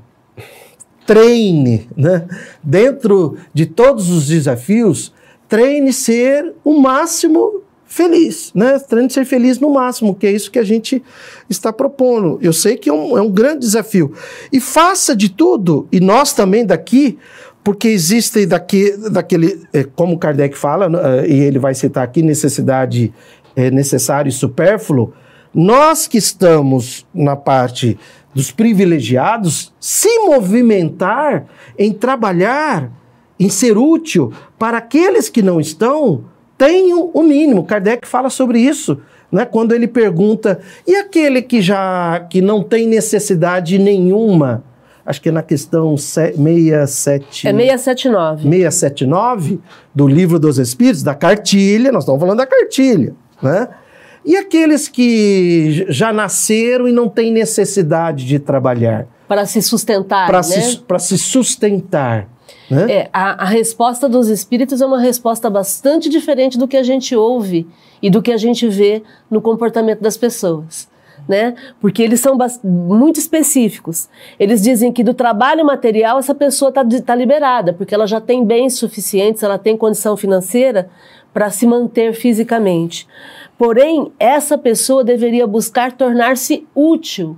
treine, 1.06 1.88
né? 1.96 2.28
Dentro 2.62 3.38
de 3.54 3.64
todos 3.64 4.10
os 4.10 4.26
desafios, 4.26 5.12
treine 5.48 5.92
ser 5.92 6.54
o 6.62 6.78
máximo 6.78 7.62
feliz, 7.88 8.52
né? 8.54 8.78
Treine 8.78 9.10
ser 9.10 9.24
feliz 9.24 9.58
no 9.58 9.70
máximo, 9.70 10.14
que 10.14 10.26
é 10.26 10.30
isso 10.30 10.50
que 10.50 10.58
a 10.58 10.62
gente 10.62 11.02
está 11.48 11.72
propondo. 11.72 12.38
Eu 12.42 12.52
sei 12.52 12.76
que 12.76 12.90
é 12.90 12.92
um, 12.92 13.16
é 13.16 13.22
um 13.22 13.30
grande 13.30 13.60
desafio. 13.60 14.12
E 14.52 14.60
faça 14.60 15.16
de 15.16 15.30
tudo, 15.30 15.88
e 15.90 15.98
nós 15.98 16.34
também 16.34 16.66
daqui, 16.66 17.18
porque 17.64 17.88
existe 17.88 18.44
daqui, 18.44 18.94
daquele, 19.10 19.66
é, 19.72 19.84
como 19.84 20.18
Kardec 20.18 20.56
fala, 20.56 20.88
né, 20.88 21.26
e 21.26 21.40
ele 21.40 21.58
vai 21.58 21.74
citar 21.74 22.04
aqui, 22.04 22.22
necessidade 22.22 23.12
é, 23.56 23.70
necessário 23.70 24.28
e 24.28 24.32
supérfluo, 24.32 25.12
nós 25.54 26.06
que 26.06 26.18
estamos 26.18 27.06
na 27.12 27.34
parte 27.34 27.98
dos 28.34 28.50
privilegiados, 28.50 29.72
se 29.80 30.10
movimentar 30.20 31.46
em 31.78 31.90
trabalhar, 31.92 32.92
em 33.40 33.48
ser 33.48 33.78
útil 33.78 34.30
para 34.58 34.78
aqueles 34.78 35.30
que 35.30 35.42
não 35.42 35.58
estão, 35.58 36.24
tenham 36.58 37.10
o 37.14 37.22
mínimo. 37.22 37.64
Kardec 37.64 38.06
fala 38.06 38.28
sobre 38.28 38.60
isso. 38.60 39.00
Né, 39.30 39.44
quando 39.44 39.74
ele 39.74 39.86
pergunta, 39.86 40.58
e 40.86 40.96
aquele 40.96 41.42
que 41.42 41.60
já 41.60 42.26
que 42.30 42.40
não 42.40 42.62
tem 42.62 42.86
necessidade 42.86 43.78
nenhuma 43.78 44.64
acho 45.08 45.22
que 45.22 45.30
é 45.30 45.32
na 45.32 45.42
questão 45.42 45.96
67. 45.96 47.48
É 47.48 47.52
679. 47.52 48.42
679 48.42 49.60
do 49.94 50.06
Livro 50.06 50.38
dos 50.38 50.58
Espíritos, 50.58 51.02
da 51.02 51.14
cartilha, 51.14 51.90
nós 51.90 52.04
estamos 52.04 52.20
falando 52.20 52.36
da 52.36 52.46
cartilha, 52.46 53.14
né? 53.42 53.68
E 54.22 54.36
aqueles 54.36 54.86
que 54.86 55.86
já 55.88 56.12
nasceram 56.12 56.86
e 56.86 56.92
não 56.92 57.08
têm 57.08 57.32
necessidade 57.32 58.26
de 58.26 58.38
trabalhar? 58.38 59.06
Para 59.26 59.46
se 59.46 59.62
sustentar, 59.62 60.26
Para 60.26 60.38
né? 60.38 60.42
se, 60.42 60.78
para 60.78 60.98
se 60.98 61.16
sustentar. 61.16 62.28
Né? 62.70 62.92
É, 62.92 63.10
a, 63.12 63.44
a 63.44 63.46
resposta 63.46 64.08
dos 64.08 64.28
espíritos 64.28 64.80
é 64.80 64.86
uma 64.86 65.00
resposta 65.00 65.48
bastante 65.48 66.08
diferente 66.08 66.58
do 66.58 66.68
que 66.68 66.76
a 66.76 66.82
gente 66.82 67.14
ouve 67.14 67.66
e 68.02 68.10
do 68.10 68.22
que 68.22 68.32
a 68.32 68.36
gente 68.36 68.68
vê 68.68 69.02
no 69.30 69.40
comportamento 69.40 70.00
das 70.00 70.16
pessoas 70.16 70.88
né? 71.28 71.54
Porque 71.80 72.02
eles 72.02 72.20
são 72.20 72.36
muito 72.64 73.20
específicos. 73.20 74.08
Eles 74.40 74.62
dizem 74.62 74.90
que 74.90 75.04
do 75.04 75.12
trabalho 75.12 75.64
material 75.64 76.18
essa 76.18 76.34
pessoa 76.34 76.70
está 76.70 76.84
tá 77.04 77.14
liberada, 77.14 77.72
porque 77.72 77.94
ela 77.94 78.06
já 78.06 78.20
tem 78.20 78.44
bens 78.44 78.74
suficientes, 78.74 79.42
ela 79.42 79.58
tem 79.58 79.76
condição 79.76 80.16
financeira 80.16 80.88
para 81.32 81.50
se 81.50 81.66
manter 81.66 82.14
fisicamente. 82.14 83.06
Porém, 83.58 84.10
essa 84.18 84.56
pessoa 84.56 85.04
deveria 85.04 85.46
buscar 85.46 85.92
tornar-se 85.92 86.66
útil. 86.74 87.36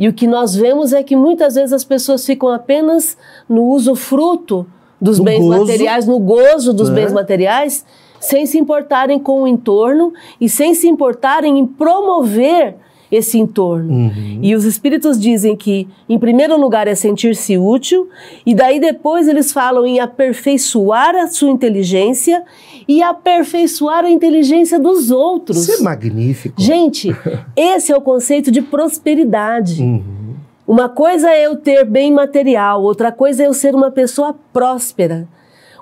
E 0.00 0.08
o 0.08 0.14
que 0.14 0.26
nós 0.26 0.56
vemos 0.56 0.94
é 0.94 1.02
que 1.02 1.14
muitas 1.14 1.56
vezes 1.56 1.74
as 1.74 1.84
pessoas 1.84 2.24
ficam 2.24 2.48
apenas 2.48 3.18
no 3.46 3.64
uso 3.64 3.94
fruto 3.94 4.66
dos 4.98 5.18
no 5.18 5.24
bens 5.26 5.40
gozo, 5.40 5.60
materiais, 5.60 6.06
no 6.06 6.18
gozo 6.18 6.72
dos 6.72 6.88
né? 6.88 7.02
bens 7.02 7.12
materiais, 7.12 7.84
sem 8.18 8.46
se 8.46 8.58
importarem 8.58 9.18
com 9.18 9.42
o 9.42 9.46
entorno 9.46 10.14
e 10.40 10.48
sem 10.48 10.72
se 10.72 10.88
importarem 10.88 11.58
em 11.58 11.66
promover 11.66 12.76
esse 13.12 13.38
entorno. 13.38 13.92
Uhum. 13.92 14.38
E 14.40 14.54
os 14.54 14.64
espíritos 14.64 15.20
dizem 15.20 15.56
que, 15.56 15.86
em 16.08 16.18
primeiro 16.18 16.58
lugar, 16.58 16.86
é 16.86 16.94
sentir-se 16.94 17.58
útil, 17.58 18.08
e 18.46 18.54
daí 18.54 18.78
depois 18.78 19.26
eles 19.26 19.52
falam 19.52 19.84
em 19.84 19.98
aperfeiçoar 19.98 21.14
a 21.16 21.26
sua 21.26 21.50
inteligência 21.50 22.42
e 22.86 23.02
aperfeiçoar 23.02 24.04
a 24.04 24.10
inteligência 24.10 24.78
dos 24.78 25.10
outros. 25.10 25.68
Isso 25.68 25.80
é 25.80 25.84
magnífico. 25.84 26.60
Gente, 26.60 27.14
esse 27.56 27.92
é 27.92 27.96
o 27.96 28.00
conceito 28.00 28.50
de 28.50 28.62
prosperidade. 28.62 29.82
Uhum. 29.82 30.34
Uma 30.66 30.88
coisa 30.88 31.30
é 31.30 31.46
eu 31.46 31.56
ter 31.56 31.84
bem 31.84 32.12
material, 32.12 32.82
outra 32.82 33.10
coisa 33.10 33.42
é 33.42 33.46
eu 33.46 33.54
ser 33.54 33.74
uma 33.74 33.90
pessoa 33.90 34.36
próspera. 34.52 35.26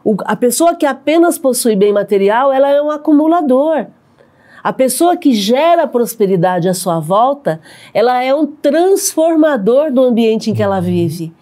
O, 0.02 0.16
a 0.24 0.34
pessoa 0.34 0.74
que 0.74 0.86
apenas 0.86 1.36
possui 1.36 1.76
bem 1.76 1.92
material, 1.92 2.52
ela 2.52 2.70
é 2.70 2.80
um 2.80 2.90
acumulador. 2.90 3.86
A 4.62 4.72
pessoa 4.72 5.16
que 5.16 5.34
gera 5.34 5.86
prosperidade 5.86 6.68
à 6.68 6.74
sua 6.74 7.00
volta, 7.00 7.60
ela 7.92 8.22
é 8.22 8.34
um 8.34 8.46
transformador 8.46 9.92
do 9.92 10.02
ambiente 10.02 10.50
em 10.50 10.54
que 10.54 10.62
ela 10.62 10.80
vive. 10.80 11.32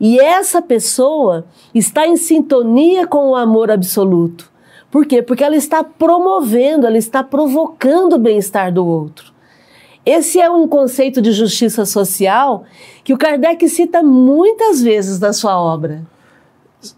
E 0.00 0.18
essa 0.18 0.60
pessoa 0.60 1.44
está 1.74 2.06
em 2.06 2.16
sintonia 2.16 3.06
com 3.06 3.30
o 3.30 3.36
amor 3.36 3.70
absoluto. 3.70 4.50
Por 4.94 5.06
quê? 5.06 5.20
Porque 5.20 5.42
ela 5.42 5.56
está 5.56 5.82
promovendo, 5.82 6.86
ela 6.86 6.96
está 6.96 7.20
provocando 7.20 8.12
o 8.12 8.18
bem-estar 8.18 8.72
do 8.72 8.86
outro. 8.86 9.34
Esse 10.06 10.40
é 10.40 10.48
um 10.48 10.68
conceito 10.68 11.20
de 11.20 11.32
justiça 11.32 11.84
social 11.84 12.62
que 13.02 13.12
o 13.12 13.18
Kardec 13.18 13.68
cita 13.68 14.04
muitas 14.04 14.80
vezes 14.80 15.18
na 15.18 15.32
sua 15.32 15.60
obra. 15.60 16.06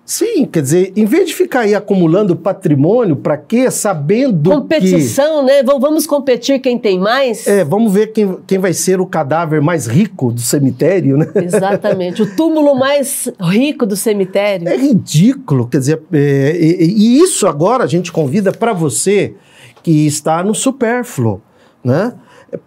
Sim, 0.05 0.47
quer 0.47 0.63
dizer, 0.63 0.93
em 0.97 1.05
vez 1.05 1.29
de 1.29 1.35
ficar 1.35 1.61
aí 1.61 1.75
acumulando 1.75 2.35
patrimônio, 2.35 3.17
para 3.17 3.37
quê? 3.37 3.71
Sabendo 3.71 4.51
Competição, 4.51 5.41
que... 5.41 5.53
né? 5.53 5.63
Vamos 5.63 6.07
competir 6.07 6.61
quem 6.61 6.79
tem 6.79 6.99
mais? 6.99 7.47
É, 7.47 7.65
vamos 7.65 7.93
ver 7.93 8.09
quem, 8.09 8.39
quem 8.47 8.59
vai 8.59 8.73
ser 8.73 9.01
o 9.01 9.07
cadáver 9.07 9.61
mais 9.61 9.87
rico 9.87 10.33
do 10.33 10.41
cemitério, 10.41 11.17
né? 11.17 11.29
Exatamente, 11.37 12.23
o 12.23 12.37
túmulo 12.37 12.75
mais 12.75 13.29
rico 13.41 13.87
do 13.87 13.97
cemitério. 13.97 14.69
É 14.69 14.77
ridículo, 14.77 15.69
quer 15.69 15.79
dizer, 15.79 16.03
é, 16.13 16.57
e, 16.59 16.95
e 16.97 17.19
isso 17.19 17.47
agora 17.47 17.85
a 17.85 17.87
gente 17.87 18.11
convida 18.11 18.53
para 18.53 18.73
você 18.73 19.35
que 19.83 20.07
está 20.07 20.43
no 20.43 20.55
supérfluo, 20.55 21.41
né? 21.85 22.15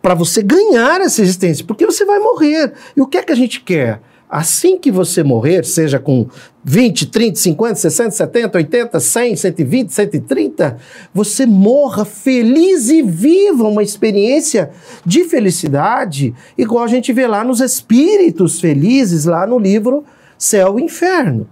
Para 0.01 0.13
você 0.13 0.41
ganhar 0.41 1.01
essa 1.01 1.21
existência, 1.21 1.65
porque 1.65 1.85
você 1.85 2.05
vai 2.05 2.19
morrer. 2.19 2.73
E 2.95 3.01
o 3.01 3.07
que 3.07 3.17
é 3.17 3.23
que 3.23 3.31
a 3.31 3.35
gente 3.35 3.61
quer? 3.61 4.01
Assim 4.29 4.77
que 4.77 4.91
você 4.91 5.23
morrer, 5.23 5.65
seja 5.65 5.97
com 5.97 6.27
20, 6.63 7.07
30, 7.07 7.39
50, 7.39 7.75
60, 7.75 8.11
70, 8.11 8.57
80, 8.59 8.99
100, 8.99 9.35
120, 9.35 9.89
130, 9.91 10.77
você 11.11 11.47
morra 11.47 12.05
feliz 12.05 12.89
e 12.89 13.01
viva 13.01 13.67
uma 13.67 13.81
experiência 13.81 14.69
de 15.03 15.23
felicidade, 15.23 16.35
igual 16.55 16.83
a 16.83 16.87
gente 16.87 17.11
vê 17.11 17.25
lá 17.25 17.43
nos 17.43 17.59
espíritos 17.59 18.59
felizes, 18.59 19.25
lá 19.25 19.47
no 19.47 19.57
livro 19.57 20.05
Céu 20.37 20.79
e 20.79 20.83
Inferno. 20.83 21.47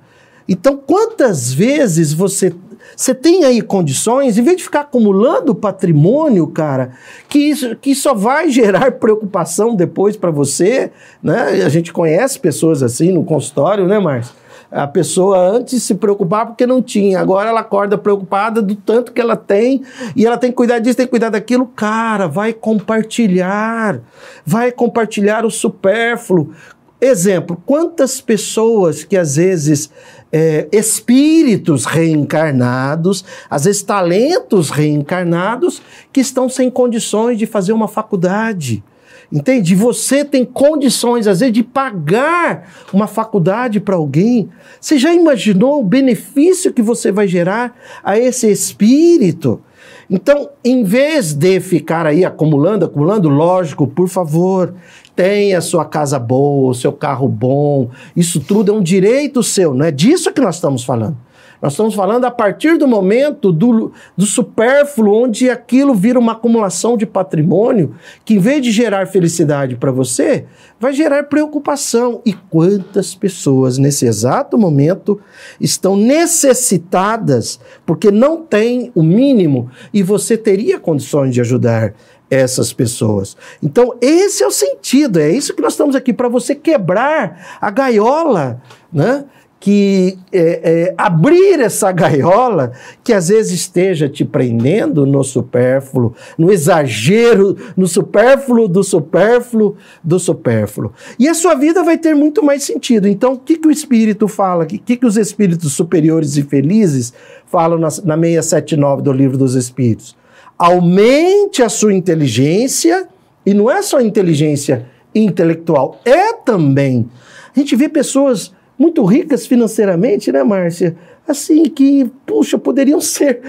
Então, 0.48 0.78
quantas 0.78 1.54
vezes 1.54 2.14
você 2.14 2.54
você 2.96 3.14
tem 3.14 3.44
aí 3.44 3.62
condições, 3.62 4.40
em 4.40 4.42
vez 4.42 4.58
de 4.58 4.64
ficar 4.64 4.82
acumulando 4.82 5.54
patrimônio, 5.54 6.48
cara, 6.48 6.94
que, 7.30 7.38
isso, 7.38 7.76
que 7.76 7.94
só 7.94 8.14
vai 8.14 8.50
gerar 8.52 8.94
preocupação 8.94 9.76
depois 9.76 10.18
para 10.18 10.32
você, 10.32 10.92
né? 11.22 11.64
A 11.64 11.70
gente 11.70 11.94
conhece 11.94 12.40
pessoas 12.40 12.82
assim 12.82 13.12
no 13.12 13.24
consultório, 13.24 13.88
né, 13.88 14.00
Márcio? 14.00 14.34
A 14.70 14.86
pessoa 14.86 15.38
antes 15.38 15.82
se 15.84 15.96
preocupava 15.96 16.48
porque 16.48 16.66
não 16.66 16.82
tinha, 16.82 17.22
agora 17.22 17.50
ela 17.50 17.62
acorda 17.62 17.98
preocupada 17.98 18.62
do 18.62 18.76
tanto 18.76 19.14
que 19.14 19.22
ela 19.22 19.38
tem 19.38 19.82
e 20.14 20.26
ela 20.26 20.38
tem 20.38 20.50
que 20.50 20.58
cuidar 20.58 20.80
disso, 20.80 20.98
tem 20.98 21.06
que 21.06 21.12
cuidar 21.12 21.30
daquilo. 21.30 21.68
Cara, 21.68 22.28
vai 22.28 22.52
compartilhar, 22.52 24.02
vai 24.46 24.72
compartilhar 24.72 25.46
o 25.46 25.52
supérfluo. 25.52 26.52
Exemplo, 27.00 27.62
quantas 27.66 28.20
pessoas 28.20 29.04
que 29.04 29.16
às 29.16 29.36
vezes 29.36 29.90
é, 30.32 30.68
espíritos 30.72 31.86
reencarnados, 31.86 33.24
às 33.50 33.66
vezes 33.66 33.82
talentos 33.82 34.70
reencarnados, 34.70 35.82
que 36.12 36.22
estão 36.22 36.50
sem 36.50 36.70
condições 36.70 37.38
de 37.38 37.46
fazer 37.46 37.74
uma 37.74 37.88
faculdade. 37.88 38.84
Entende? 39.32 39.76
Você 39.76 40.24
tem 40.24 40.46
condições, 40.46 41.28
às 41.28 41.42
vezes, 41.42 41.54
de 41.54 41.64
pagar 41.64 42.72
uma 42.94 43.08
faculdade 43.08 43.80
para 43.80 43.96
alguém. 43.96 44.50
Você 44.80 44.98
já 44.98 45.14
imaginou 45.14 45.82
o 45.82 45.84
benefício 45.84 46.72
que 46.72 46.82
você 46.82 47.12
vai 47.12 47.28
gerar 47.28 47.76
a 48.04 48.18
esse 48.18 48.50
espírito? 48.50 49.62
Então, 50.10 50.50
em 50.64 50.84
vez 50.84 51.34
de 51.34 51.60
ficar 51.60 52.06
aí 52.06 52.24
acumulando, 52.24 52.86
acumulando, 52.86 53.28
lógico, 53.28 53.86
por 53.86 54.08
favor, 54.08 54.74
tenha 55.16 55.60
sua 55.60 55.84
casa 55.84 56.18
boa, 56.18 56.72
o 56.72 56.76
seu 56.76 56.94
carro 56.94 57.28
bom. 57.28 57.90
Isso 58.16 58.40
tudo 58.40 58.72
é 58.72 58.76
um 58.76 58.82
direito 58.82 59.44
seu, 59.44 59.74
não 59.74 59.86
é 59.86 59.92
disso 59.92 60.32
que 60.32 60.40
nós 60.40 60.56
estamos 60.56 60.84
falando. 60.84 61.18
Nós 61.62 61.74
estamos 61.74 61.96
falando 61.96 62.26
a 62.26 62.32
partir 62.32 62.78
do 62.78 62.88
momento 62.88 63.52
do, 63.52 63.92
do 64.16 64.26
supérfluo, 64.26 65.24
onde 65.24 65.50
aquilo 65.50 65.94
vira 65.94 66.20
uma 66.20 66.34
acumulação 66.34 66.96
de 66.96 67.06
patrimônio, 67.06 67.96
que 68.24 68.36
em 68.36 68.40
vez 68.40 68.62
de 68.62 68.72
gerar 68.72 69.08
felicidade 69.08 69.76
para 69.76 69.92
você, 69.92 70.46
vai 70.80 70.94
gerar 70.94 71.24
preocupação. 71.24 72.22
E 72.26 72.34
quantas 72.34 73.16
pessoas 73.16 73.78
nesse 73.78 74.06
exato 74.06 74.58
momento 74.58 75.20
estão 75.60 75.96
necessitadas 75.96 77.60
porque 77.86 78.12
não 78.12 78.44
têm 78.44 78.92
o 78.94 79.02
mínimo 79.02 79.70
e 79.94 80.04
você 80.04 80.38
teria 80.38 80.80
condições 80.80 81.34
de 81.34 81.42
ajudar 81.42 81.94
essas 82.30 82.74
pessoas. 82.74 83.38
Então, 83.64 83.96
esse 84.02 84.44
é 84.44 84.48
o 84.48 84.52
sentido, 84.52 85.20
é 85.20 85.32
isso 85.32 85.54
que 85.54 85.62
nós 85.62 85.74
estamos 85.74 85.96
aqui, 85.96 86.12
para 86.12 86.28
você 86.28 86.54
quebrar 86.54 87.58
a 87.62 87.72
gaiola, 87.72 88.62
né? 88.92 89.26
Que 89.60 90.18
é, 90.32 90.40
é, 90.40 90.94
abrir 90.98 91.60
essa 91.60 91.92
gaiola 91.92 92.74
que 93.04 93.12
às 93.12 93.30
vezes 93.30 93.54
esteja 93.54 94.08
te 94.08 94.24
prendendo 94.24 95.06
no 95.06 95.24
supérfluo, 95.24 96.14
no 96.38 96.52
exagero, 96.52 97.58
no 97.76 97.88
supérfluo 97.88 98.68
do 98.68 98.84
supérfluo 98.84 99.76
do 100.04 100.20
supérfluo. 100.20 100.94
E 101.18 101.28
a 101.28 101.34
sua 101.34 101.56
vida 101.56 101.84
vai 101.84 101.98
ter 101.98 102.16
muito 102.16 102.44
mais 102.44 102.64
sentido. 102.64 103.08
Então, 103.08 103.34
o 103.34 103.40
que, 103.40 103.58
que 103.58 103.68
o 103.68 103.72
Espírito 103.72 104.28
fala? 104.28 104.64
O 104.64 104.68
que, 104.68 104.96
que, 104.96 105.06
os 105.06 105.18
espíritos 105.18 105.74
superiores 105.74 106.38
e 106.38 106.44
felizes 106.44 107.12
falam 107.48 107.80
na, 107.80 107.88
na 108.06 108.16
679 108.16 109.02
do 109.02 109.12
Livro 109.12 109.38
dos 109.38 109.56
Espíritos? 109.56 110.16
Aumente 110.58 111.64
a 111.64 111.70
sua 111.70 111.94
inteligência, 111.94 113.08
e 113.46 113.54
não 113.54 113.70
é 113.70 113.82
só 113.82 114.02
inteligência 114.02 114.86
intelectual, 115.16 116.00
é 116.06 116.34
também. 116.34 117.10
A 117.56 117.60
gente 117.60 117.76
vê 117.76 117.90
pessoas 117.90 118.54
muito 118.78 119.04
ricas 119.04 119.48
financeiramente, 119.48 120.32
né, 120.32 120.44
Márcia? 120.44 120.96
Assim, 121.28 121.64
que, 121.66 122.10
puxa, 122.26 122.58
poderiam 122.58 123.02
ser, 123.02 123.42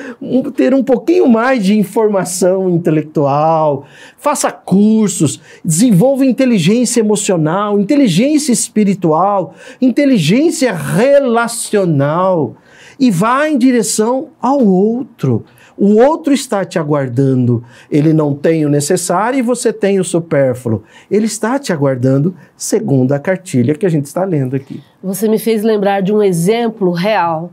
ter 0.56 0.74
um 0.74 0.82
pouquinho 0.82 1.28
mais 1.28 1.62
de 1.62 1.78
informação 1.78 2.68
intelectual, 2.68 3.86
faça 4.16 4.50
cursos, 4.50 5.40
desenvolva 5.64 6.26
inteligência 6.26 7.00
emocional, 7.00 7.78
inteligência 7.78 8.52
espiritual, 8.52 9.54
inteligência 9.80 10.72
relacional 10.72 12.56
e 12.98 13.10
vá 13.10 13.48
em 13.48 13.56
direção 13.56 14.30
ao 14.40 14.64
outro. 14.66 15.44
O 15.76 15.98
outro 15.98 16.32
está 16.32 16.64
te 16.64 16.76
aguardando. 16.76 17.62
Ele 17.88 18.12
não 18.12 18.34
tem 18.34 18.66
o 18.66 18.68
necessário 18.68 19.38
e 19.38 19.42
você 19.42 19.72
tem 19.72 20.00
o 20.00 20.04
supérfluo. 20.04 20.82
Ele 21.08 21.26
está 21.26 21.56
te 21.58 21.72
aguardando, 21.72 22.34
segundo 22.56 23.12
a 23.12 23.20
cartilha 23.20 23.76
que 23.76 23.86
a 23.86 23.88
gente 23.88 24.06
está 24.06 24.24
lendo 24.24 24.56
aqui. 24.56 24.82
Você 25.02 25.28
me 25.28 25.38
fez 25.38 25.62
lembrar 25.62 26.02
de 26.02 26.12
um 26.12 26.22
exemplo 26.22 26.90
real. 26.90 27.50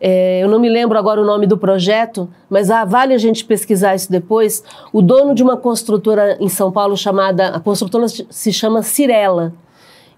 É, 0.00 0.40
eu 0.42 0.48
não 0.48 0.58
me 0.58 0.68
lembro 0.68 0.98
agora 0.98 1.20
o 1.20 1.24
nome 1.24 1.46
do 1.46 1.58
projeto, 1.58 2.28
mas 2.48 2.70
ah, 2.70 2.84
vale 2.84 3.14
a 3.14 3.18
gente 3.18 3.44
pesquisar 3.44 3.94
isso 3.94 4.10
depois. 4.10 4.62
O 4.92 5.00
dono 5.00 5.34
de 5.34 5.42
uma 5.42 5.56
construtora 5.56 6.36
em 6.40 6.48
São 6.48 6.70
Paulo 6.70 6.96
chamada, 6.96 7.48
a 7.48 7.60
construtora 7.60 8.06
se 8.08 8.52
chama 8.52 8.82
Cirela. 8.82 9.52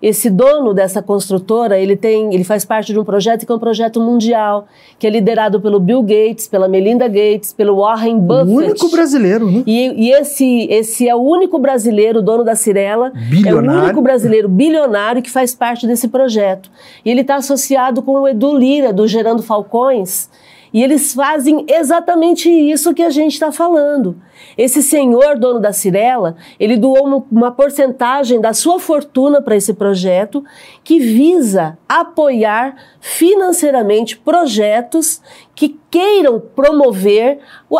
Esse 0.03 0.31
dono 0.31 0.73
dessa 0.73 1.03
construtora, 1.03 1.79
ele 1.79 1.95
tem, 1.95 2.33
ele 2.35 2.43
faz 2.43 2.65
parte 2.65 2.93
de 2.93 2.99
um 2.99 3.05
projeto 3.05 3.45
que 3.45 3.53
é 3.53 3.55
um 3.55 3.59
projeto 3.59 4.01
mundial, 4.01 4.67
que 4.99 5.07
é 5.07 5.11
liderado 5.11 5.61
pelo 5.61 5.79
Bill 5.79 6.03
Gates, 6.03 6.49
pela 6.49 6.67
Melinda 6.67 7.07
Gates, 7.07 7.53
pelo 7.53 7.77
Warren 7.77 8.19
Buffett. 8.19 8.51
O 8.51 8.57
único 8.57 8.91
brasileiro, 8.91 9.51
né? 9.51 9.63
E, 9.67 10.07
e 10.07 10.13
esse, 10.13 10.67
esse 10.71 11.07
é 11.07 11.15
o 11.15 11.21
único 11.21 11.59
brasileiro, 11.59 12.23
dono 12.23 12.43
da 12.43 12.55
Cirela, 12.55 13.13
bilionário. 13.29 13.71
é 13.71 13.83
o 13.83 13.85
único 13.85 14.01
brasileiro 14.03 14.49
bilionário 14.49 15.21
que 15.21 15.31
faz 15.31 15.55
parte 15.55 15.87
desse 15.87 16.09
projeto. 16.09 16.71
E 17.05 17.11
ele 17.11 17.21
está 17.21 17.37
associado 17.37 18.01
com 18.01 18.13
o 18.13 18.29
Edu 18.29 18.57
Lira, 18.57 18.93
do 18.95 19.07
Gerando 19.07 19.43
Falcões, 19.43 20.31
e 20.73 20.83
eles 20.83 21.15
fazem 21.15 21.65
exatamente 21.69 22.49
isso 22.49 22.95
que 22.95 23.03
a 23.03 23.11
gente 23.11 23.33
está 23.33 23.51
falando. 23.51 24.17
Esse 24.57 24.83
senhor, 24.83 25.39
dono 25.39 25.61
da 25.61 25.73
Cirela, 25.73 26.37
ele 26.59 26.77
doou 26.77 27.27
uma, 27.31 27.51
porcentagem 27.51 28.41
da 28.41 28.53
sua 28.53 28.79
fortuna 28.79 29.43
para 29.43 29.57
esse 29.57 29.75
projeto 29.75 30.45
que 30.85 30.99
visa 30.99 31.79
apoiar 31.89 32.77
financeiramente 33.01 34.17
projetos 34.17 35.21
que 35.55 35.79
queiram 35.91 36.41
promover 36.41 37.39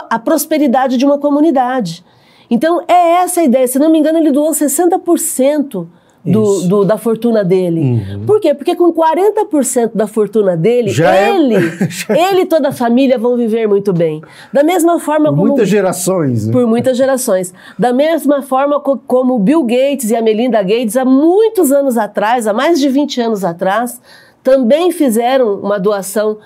a 0.09 0.19
prosperidade 0.19 0.97
de 0.97 1.05
uma 1.05 1.19
comunidade. 1.19 2.05
Então, 2.51 2.83
é 2.89 3.23
essa 3.23 3.41
a 3.41 3.45
ideia. 3.45 3.69
Se 3.69 3.79
não 3.79 3.91
me 3.91 3.99
engano, 3.99 4.19
ele 4.19 4.33
doou 4.33 4.51
60% 4.51 5.87
do, 6.25 6.61
do, 6.69 6.85
da 6.85 6.99
fortuna 6.99 7.43
dele. 7.43 7.81
Uhum. 7.81 8.27
Por 8.27 8.41
quê? 8.41 8.55
Porque 8.55 8.75
com 8.77 8.93
40% 8.93 9.93
da 9.95 10.07
fortuna 10.07 10.57
dele, 10.57 10.91
Já 10.91 11.15
é- 11.15 11.35
ele, 11.35 11.55
é... 12.09 12.31
ele 12.31 12.43
e 12.43 12.47
toda 12.47 12.69
a 12.69 12.73
família 12.73 13.19
vão 13.19 13.37
viver 13.37 13.67
muito 13.67 13.93
bem. 13.93 14.23
Da 14.53 14.63
mesma 14.63 15.01
forma 15.01 15.31
por 15.31 15.37
como... 15.37 15.49
muitas 15.49 15.69
gerações. 15.69 16.47
Né? 16.47 16.53
Por 16.53 16.67
muitas 16.67 16.97
gerações. 16.97 17.55
Da 17.79 17.93
mesma 17.93 18.43
forma 18.43 18.81
co 18.81 18.99
como 19.07 19.39
Bill 19.39 19.63
Gates 19.63 20.11
e 20.11 20.17
a 20.17 20.23
Melinda 20.23 20.63
Gates, 20.63 20.97
há 20.97 21.05
muitos 21.05 21.73
anos 21.73 21.97
atrás, 21.97 22.47
há 22.47 22.53
mais 22.53 22.79
de 22.79 22.89
20 22.89 23.21
anos 23.21 23.45
atrás, 23.45 24.01
também 24.43 24.91
fizeram 24.91 25.55
uma 25.61 25.79
doação 25.79 26.39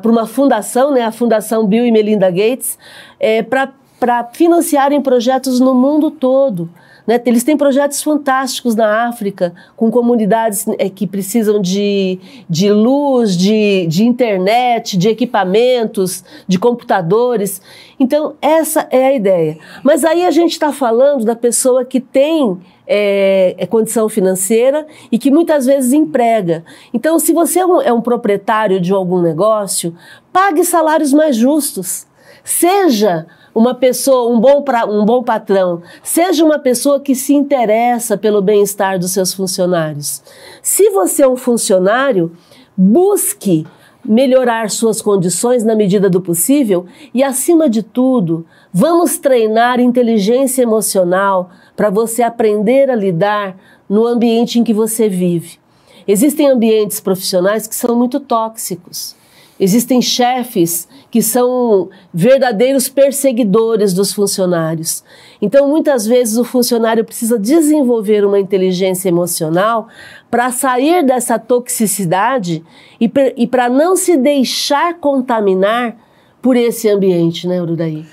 para 0.00 0.10
uma 0.10 0.26
fundação, 0.26 0.92
né, 0.92 1.02
a 1.02 1.12
Fundação 1.12 1.66
Bill 1.66 1.84
e 1.84 1.92
Melinda 1.92 2.30
Gates, 2.30 2.78
é, 3.18 3.42
para 3.42 4.24
financiarem 4.32 5.00
projetos 5.00 5.60
no 5.60 5.74
mundo 5.74 6.10
todo. 6.10 6.68
Né? 7.06 7.20
Eles 7.24 7.44
têm 7.44 7.56
projetos 7.56 8.02
fantásticos 8.02 8.74
na 8.74 9.08
África, 9.08 9.52
com 9.76 9.90
comunidades 9.90 10.66
é, 10.78 10.88
que 10.88 11.06
precisam 11.06 11.60
de, 11.60 12.18
de 12.48 12.72
luz, 12.72 13.36
de, 13.36 13.86
de 13.86 14.04
internet, 14.04 14.96
de 14.96 15.08
equipamentos, 15.08 16.24
de 16.46 16.58
computadores. 16.58 17.60
Então, 17.98 18.34
essa 18.40 18.86
é 18.90 19.06
a 19.06 19.14
ideia. 19.14 19.58
Mas 19.82 20.04
aí 20.04 20.24
a 20.24 20.30
gente 20.30 20.52
está 20.52 20.72
falando 20.72 21.24
da 21.24 21.36
pessoa 21.36 21.84
que 21.84 22.00
tem 22.00 22.58
é, 22.86 23.54
é, 23.56 23.66
condição 23.66 24.08
financeira 24.08 24.84
e 25.12 25.18
que 25.18 25.30
muitas 25.30 25.64
vezes 25.64 25.92
emprega. 25.92 26.64
Então, 26.92 27.20
se 27.20 27.32
você 27.32 27.60
é 27.60 27.66
um, 27.66 27.80
é 27.80 27.92
um 27.92 28.00
proprietário 28.00 28.80
de 28.80 28.92
algum 28.92 29.22
negócio, 29.22 29.94
pague 30.32 30.64
salários 30.64 31.12
mais 31.12 31.36
justos. 31.36 32.06
Seja 32.42 33.26
uma 33.54 33.74
pessoa, 33.74 34.32
um 34.32 34.40
bom, 34.40 34.62
pra, 34.62 34.86
um 34.86 35.04
bom 35.04 35.22
patrão, 35.22 35.82
seja 36.02 36.44
uma 36.44 36.58
pessoa 36.58 37.00
que 37.00 37.14
se 37.14 37.34
interessa 37.34 38.16
pelo 38.16 38.40
bem-estar 38.40 38.98
dos 38.98 39.12
seus 39.12 39.34
funcionários. 39.34 40.22
Se 40.62 40.90
você 40.90 41.22
é 41.22 41.28
um 41.28 41.36
funcionário, 41.36 42.32
busque 42.76 43.66
melhorar 44.04 44.70
suas 44.70 45.02
condições 45.02 45.62
na 45.62 45.74
medida 45.74 46.08
do 46.08 46.20
possível 46.20 46.86
e, 47.12 47.22
acima 47.22 47.68
de 47.68 47.82
tudo, 47.82 48.46
vamos 48.72 49.18
treinar 49.18 49.78
inteligência 49.78 50.62
emocional 50.62 51.50
para 51.76 51.90
você 51.90 52.22
aprender 52.22 52.90
a 52.90 52.96
lidar 52.96 53.56
no 53.88 54.06
ambiente 54.06 54.58
em 54.58 54.64
que 54.64 54.72
você 54.72 55.08
vive. 55.08 55.58
Existem 56.06 56.48
ambientes 56.48 56.98
profissionais 57.00 57.66
que 57.66 57.74
são 57.74 57.94
muito 57.94 58.18
tóxicos. 58.20 59.14
Existem 59.58 60.00
chefes 60.00 60.88
que 61.10 61.20
são 61.20 61.90
verdadeiros 62.14 62.88
perseguidores 62.88 63.92
dos 63.92 64.12
funcionários. 64.12 65.02
Então, 65.42 65.68
muitas 65.68 66.06
vezes, 66.06 66.36
o 66.36 66.44
funcionário 66.44 67.04
precisa 67.04 67.38
desenvolver 67.38 68.24
uma 68.24 68.38
inteligência 68.38 69.08
emocional 69.08 69.88
para 70.30 70.52
sair 70.52 71.04
dessa 71.04 71.38
toxicidade 71.38 72.62
e 73.00 73.46
para 73.46 73.68
não 73.68 73.96
se 73.96 74.16
deixar 74.16 74.94
contaminar 74.98 75.96
por 76.40 76.56
esse 76.56 76.88
ambiente, 76.88 77.48
né, 77.48 77.60
Urudaí? 77.60 78.06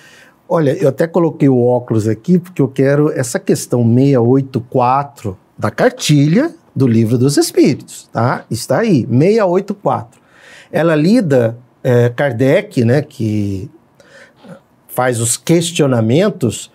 Olha, 0.49 0.71
eu 0.71 0.89
até 0.89 1.05
coloquei 1.05 1.49
o 1.49 1.63
óculos 1.63 2.07
aqui 2.07 2.39
porque 2.39 2.61
eu 2.61 2.67
quero 2.67 3.11
essa 3.11 3.37
questão 3.37 3.83
684 3.83 5.37
da 5.57 5.69
cartilha 5.69 6.53
do 6.75 6.87
Livro 6.87 7.17
dos 7.17 7.37
Espíritos, 7.37 8.09
tá? 8.11 8.45
Está 8.49 8.79
aí, 8.79 9.05
684 9.07 10.27
ela 10.71 10.95
lida, 10.95 11.57
é, 11.87 12.09
Kardec, 12.09 12.83
né, 12.83 13.01
que 13.01 13.71
faz 14.89 15.21
os 15.21 15.37
questionamentos, 15.37 16.69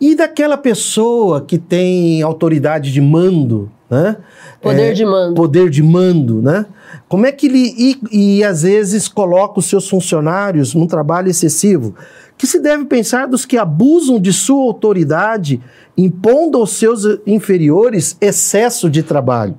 e 0.00 0.14
daquela 0.14 0.56
pessoa 0.56 1.42
que 1.42 1.58
tem 1.58 2.22
autoridade 2.22 2.90
de 2.90 3.02
mando, 3.02 3.70
né? 3.90 4.16
Poder 4.62 4.90
é, 4.90 4.92
de 4.92 5.04
mando. 5.04 5.34
Poder 5.34 5.68
de 5.68 5.82
mando, 5.82 6.40
né? 6.40 6.64
Como 7.06 7.26
é 7.26 7.32
que 7.32 7.48
ele. 7.48 7.74
E, 7.76 8.38
e 8.38 8.44
às 8.44 8.62
vezes 8.62 9.08
coloca 9.08 9.58
os 9.58 9.66
seus 9.66 9.86
funcionários 9.86 10.74
num 10.74 10.86
trabalho 10.86 11.28
excessivo. 11.28 11.94
Que 12.38 12.46
se 12.46 12.60
deve 12.60 12.86
pensar 12.86 13.26
dos 13.26 13.44
que 13.44 13.58
abusam 13.58 14.18
de 14.18 14.32
sua 14.32 14.62
autoridade, 14.62 15.60
impondo 15.98 16.56
aos 16.56 16.70
seus 16.70 17.02
inferiores 17.26 18.16
excesso 18.22 18.88
de 18.88 19.02
trabalho. 19.02 19.58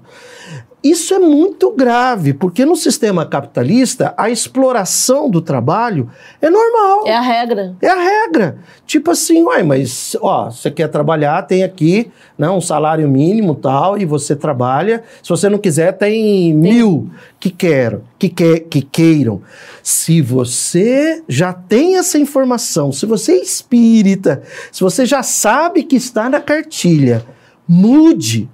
Isso 0.84 1.14
é 1.14 1.20
muito 1.20 1.72
grave, 1.72 2.34
porque 2.34 2.66
no 2.66 2.76
sistema 2.76 3.24
capitalista 3.24 4.16
a 4.18 4.32
exploração 4.32 5.30
do 5.30 5.40
trabalho 5.40 6.10
é 6.42 6.50
normal. 6.50 7.06
É 7.06 7.16
a 7.16 7.22
regra. 7.22 7.76
É 7.80 7.88
a 7.88 8.02
regra. 8.02 8.58
Tipo 8.88 9.12
assim, 9.12 9.44
uai, 9.44 9.62
mas 9.62 10.18
ó, 10.20 10.50
você 10.50 10.72
quer 10.72 10.88
trabalhar, 10.88 11.44
tem 11.44 11.64
aqui 11.64 12.12
né, 12.36 12.50
um 12.50 12.60
salário 12.60 13.08
mínimo 13.08 13.54
tal, 13.54 13.96
e 13.96 14.06
você 14.06 14.36
trabalha. 14.36 15.04
Se 15.22 15.30
você 15.30 15.50
não 15.50 15.60
quiser, 15.60 15.92
tem, 15.92 16.12
tem. 16.12 16.54
mil 16.56 17.12
que 17.40 17.52
queiram, 17.52 18.02
que, 18.18 18.30
que, 18.30 18.60
que 18.62 18.82
queiram. 18.82 19.44
Se 19.84 20.20
você 20.20 21.24
já 21.28 21.54
tem 21.54 21.98
essa 21.98 22.18
informação, 22.18 22.92
se 22.92 23.06
você 23.06 23.34
é 23.34 23.42
espírita, 23.42 24.42
se 24.72 24.82
você 24.82 25.06
já 25.06 25.22
sabe 25.22 25.84
que 25.84 25.96
está 25.96 26.28
na 26.28 26.40
cartilha, 26.40 27.24
mude 27.68 28.50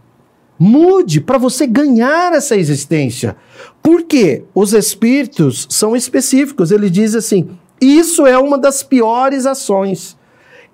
Mude 0.60 1.22
para 1.22 1.38
você 1.38 1.68
ganhar 1.68 2.34
essa 2.34 2.56
existência. 2.56 3.36
Porque 3.82 4.44
os 4.56 4.74
espíritos 4.74 5.68
são 5.70 5.96
específicos. 5.96 6.72
Ele 6.72 6.90
diz 6.90 7.16
assim: 7.16 7.50
isso 7.80 8.26
é 8.26 8.38
uma 8.38 8.58
das 8.58 8.82
piores 8.82 9.46
ações. 9.46 10.18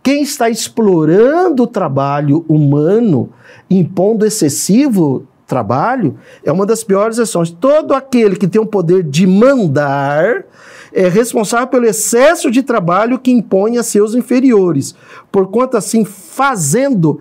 Quem 0.02 0.22
está 0.22 0.50
explorando 0.50 1.64
o 1.64 1.68
trabalho 1.68 2.44
humano, 2.48 3.30
impondo 3.70 4.26
excessivo 4.26 5.28
trabalho, 5.48 6.18
é 6.44 6.52
uma 6.52 6.66
das 6.66 6.84
piores 6.84 7.20
ações. 7.20 7.52
Todo 7.52 7.94
aquele 7.94 8.36
que 8.36 8.48
tem 8.48 8.62
o 8.62 8.66
poder 8.66 9.04
de 9.04 9.28
mandar 9.28 10.46
é 10.92 11.08
responsável 11.08 11.68
pelo 11.68 11.86
excesso 11.86 12.52
de 12.52 12.62
trabalho 12.62 13.20
que 13.20 13.32
impõe 13.32 13.78
a 13.78 13.84
seus 13.84 14.14
inferiores, 14.14 14.96
porquanto 15.32 15.76
assim 15.76 16.06
fazendo 16.06 17.20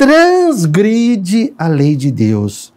transgride 0.00 1.52
a 1.58 1.68
lei 1.68 1.94
de 1.94 2.10
Deus. 2.10 2.72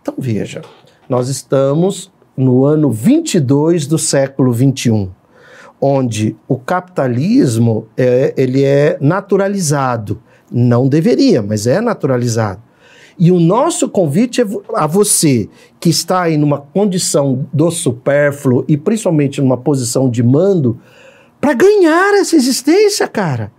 Então 0.00 0.14
veja, 0.18 0.60
nós 1.08 1.28
estamos 1.28 2.10
no 2.36 2.64
ano 2.64 2.90
22 2.90 3.86
do 3.86 3.96
século 3.96 4.52
21, 4.52 5.08
onde 5.80 6.34
o 6.48 6.58
capitalismo 6.58 7.86
é, 7.96 8.34
ele 8.36 8.64
é 8.64 8.98
naturalizado. 9.00 10.20
Não 10.50 10.88
deveria, 10.88 11.40
mas 11.42 11.68
é 11.68 11.80
naturalizado. 11.80 12.60
E 13.16 13.30
o 13.30 13.38
nosso 13.38 13.88
convite 13.88 14.40
é 14.40 14.46
a 14.74 14.88
você 14.88 15.48
que 15.78 15.90
está 15.90 16.22
aí 16.22 16.36
numa 16.36 16.58
condição 16.58 17.46
do 17.52 17.70
supérfluo 17.70 18.64
e 18.66 18.76
principalmente 18.76 19.40
numa 19.40 19.56
posição 19.56 20.10
de 20.10 20.24
mando, 20.24 20.76
para 21.40 21.54
ganhar 21.54 22.14
essa 22.14 22.34
existência, 22.34 23.06
cara. 23.06 23.52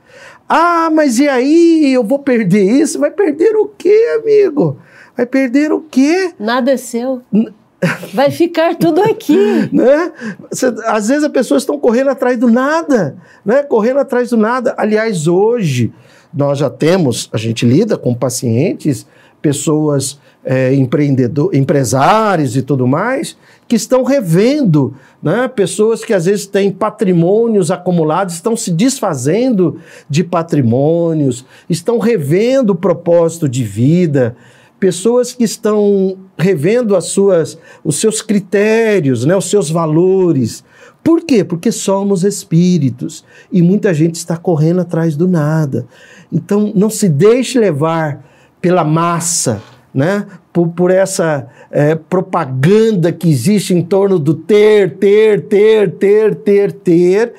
Ah, 0.48 0.90
mas 0.92 1.20
e 1.20 1.28
aí? 1.28 1.94
Eu 1.94 2.04
vou 2.04 2.20
perder 2.20 2.64
isso? 2.64 3.00
Vai 3.00 3.12
perder 3.12 3.56
o 3.56 3.68
quê, 3.68 4.20
amigo? 4.22 4.78
Vai 5.16 5.26
perder 5.26 5.72
o 5.72 5.82
quê? 5.82 6.34
Nada 6.40 6.72
é 6.72 6.78
seu. 6.78 7.22
Vai 8.14 8.32
ficar 8.32 8.76
tudo 8.76 9.02
aqui. 9.02 9.38
né? 9.72 10.12
Cê, 10.52 10.68
às 10.86 11.10
vezes 11.10 11.26
as 11.26 11.32
pessoas 11.32 11.64
estão 11.64 11.78
correndo 11.78 12.10
atrás 12.10 12.38
do 12.38 12.50
nada, 12.50 13.18
né? 13.46 13.62
Correndo 13.64 14.00
atrás 14.00 14.30
do 14.30 14.38
nada. 14.38 14.74
Aliás, 14.78 15.28
hoje 15.28 15.94
nós 16.34 16.60
já 16.60 16.70
temos, 16.70 17.30
a 17.34 17.38
gente 17.38 17.66
lida 17.66 17.98
com 17.98 18.16
pacientes 18.16 19.06
pessoas 19.42 20.18
é, 20.46 20.74
empreendedor, 20.74 21.56
empresários 21.56 22.56
e 22.58 22.62
tudo 22.62 22.86
mais, 22.86 23.38
que 23.68 23.76
estão 23.76 24.04
revendo, 24.04 24.94
né? 25.22 25.48
pessoas 25.48 26.04
que 26.04 26.14
às 26.14 26.26
vezes 26.26 26.46
têm 26.46 26.72
patrimônios 26.72 27.72
acumulados, 27.72 28.36
estão 28.36 28.56
se 28.56 28.72
desfazendo 28.72 29.80
de 30.10 30.24
patrimônios, 30.24 31.46
estão 31.70 31.98
revendo 31.98 32.74
o 32.74 32.76
propósito 32.76 33.48
de 33.48 33.64
vida, 33.64 34.36
pessoas 34.80 35.32
que 35.32 35.46
estão 35.46 36.18
revendo 36.38 36.96
as 36.96 37.06
suas, 37.06 37.58
os 37.84 37.96
seus 37.96 38.22
critérios, 38.22 39.24
né? 39.24 39.36
os 39.36 39.50
seus 39.50 39.70
valores. 39.70 40.64
Por 41.02 41.22
quê? 41.22 41.44
Porque 41.44 41.72
somos 41.72 42.24
espíritos 42.24 43.24
e 43.52 43.62
muita 43.62 43.94
gente 43.94 44.16
está 44.16 44.36
correndo 44.36 44.82
atrás 44.82 45.16
do 45.16 45.28
nada. 45.28 45.86
Então, 46.32 46.72
não 46.76 46.90
se 46.90 47.08
deixe 47.08 47.60
levar 47.60 48.26
pela 48.62 48.84
massa, 48.84 49.62
né? 49.94 50.26
por, 50.54 50.68
por 50.70 50.92
essa 50.92 51.48
é, 51.72 51.96
propaganda 51.96 53.12
que 53.12 53.28
existe 53.28 53.74
em 53.74 53.82
torno 53.82 54.20
do 54.20 54.36
ter, 54.36 54.98
ter, 54.98 55.42
ter, 55.48 55.92
ter, 55.96 56.36
ter, 56.36 56.72
ter. 56.72 57.34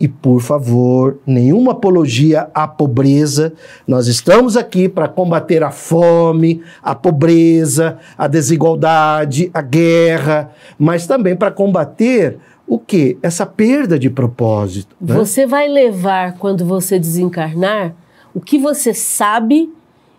E, 0.00 0.06
por 0.06 0.40
favor, 0.40 1.18
nenhuma 1.26 1.72
apologia 1.72 2.48
à 2.54 2.68
pobreza. 2.68 3.52
Nós 3.84 4.06
estamos 4.06 4.56
aqui 4.56 4.88
para 4.88 5.08
combater 5.08 5.64
a 5.64 5.72
fome, 5.72 6.62
a 6.80 6.94
pobreza, 6.94 7.98
a 8.16 8.28
desigualdade, 8.28 9.50
a 9.52 9.60
guerra, 9.60 10.52
mas 10.78 11.04
também 11.04 11.34
para 11.34 11.50
combater 11.50 12.38
o 12.64 12.78
que? 12.78 13.18
Essa 13.22 13.44
perda 13.44 13.98
de 13.98 14.08
propósito. 14.08 14.94
Né? 15.00 15.16
Você 15.16 15.46
vai 15.46 15.66
levar, 15.66 16.34
quando 16.34 16.64
você 16.64 16.96
desencarnar, 16.96 17.92
o 18.32 18.40
que 18.40 18.56
você 18.56 18.94
sabe 18.94 19.72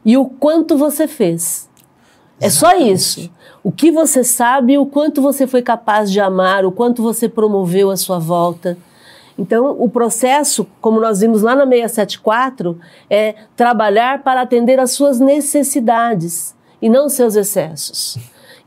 e 0.03 0.17
o 0.17 0.25
quanto 0.25 0.75
você 0.75 1.07
fez. 1.07 1.68
É 2.39 2.49
só 2.49 2.77
isso. 2.77 3.29
O 3.63 3.71
que 3.71 3.91
você 3.91 4.23
sabe, 4.23 4.77
o 4.77 4.85
quanto 4.85 5.21
você 5.21 5.45
foi 5.45 5.61
capaz 5.61 6.11
de 6.11 6.19
amar, 6.19 6.65
o 6.65 6.71
quanto 6.71 7.03
você 7.03 7.27
promoveu 7.27 7.91
a 7.91 7.97
sua 7.97 8.17
volta. 8.17 8.77
Então, 9.37 9.75
o 9.79 9.89
processo, 9.89 10.67
como 10.81 10.99
nós 10.99 11.19
vimos 11.21 11.41
lá 11.41 11.55
na 11.55 11.65
674, 11.65 12.79
é 13.09 13.35
trabalhar 13.55 14.23
para 14.23 14.41
atender 14.41 14.79
às 14.79 14.91
suas 14.91 15.19
necessidades 15.19 16.55
e 16.81 16.89
não 16.89 17.09
seus 17.09 17.35
excessos. 17.35 18.17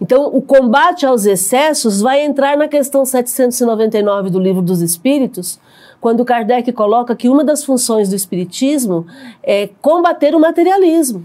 Então, 0.00 0.26
o 0.26 0.42
combate 0.42 1.06
aos 1.06 1.26
excessos 1.26 2.00
vai 2.00 2.24
entrar 2.24 2.56
na 2.56 2.68
questão 2.68 3.04
799 3.04 4.30
do 4.30 4.40
Livro 4.40 4.60
dos 4.60 4.80
Espíritos, 4.80 5.60
quando 6.00 6.24
Kardec 6.24 6.72
coloca 6.72 7.14
que 7.14 7.28
uma 7.28 7.44
das 7.44 7.62
funções 7.64 8.08
do 8.08 8.16
Espiritismo 8.16 9.06
é 9.42 9.68
combater 9.80 10.34
o 10.34 10.40
materialismo. 10.40 11.24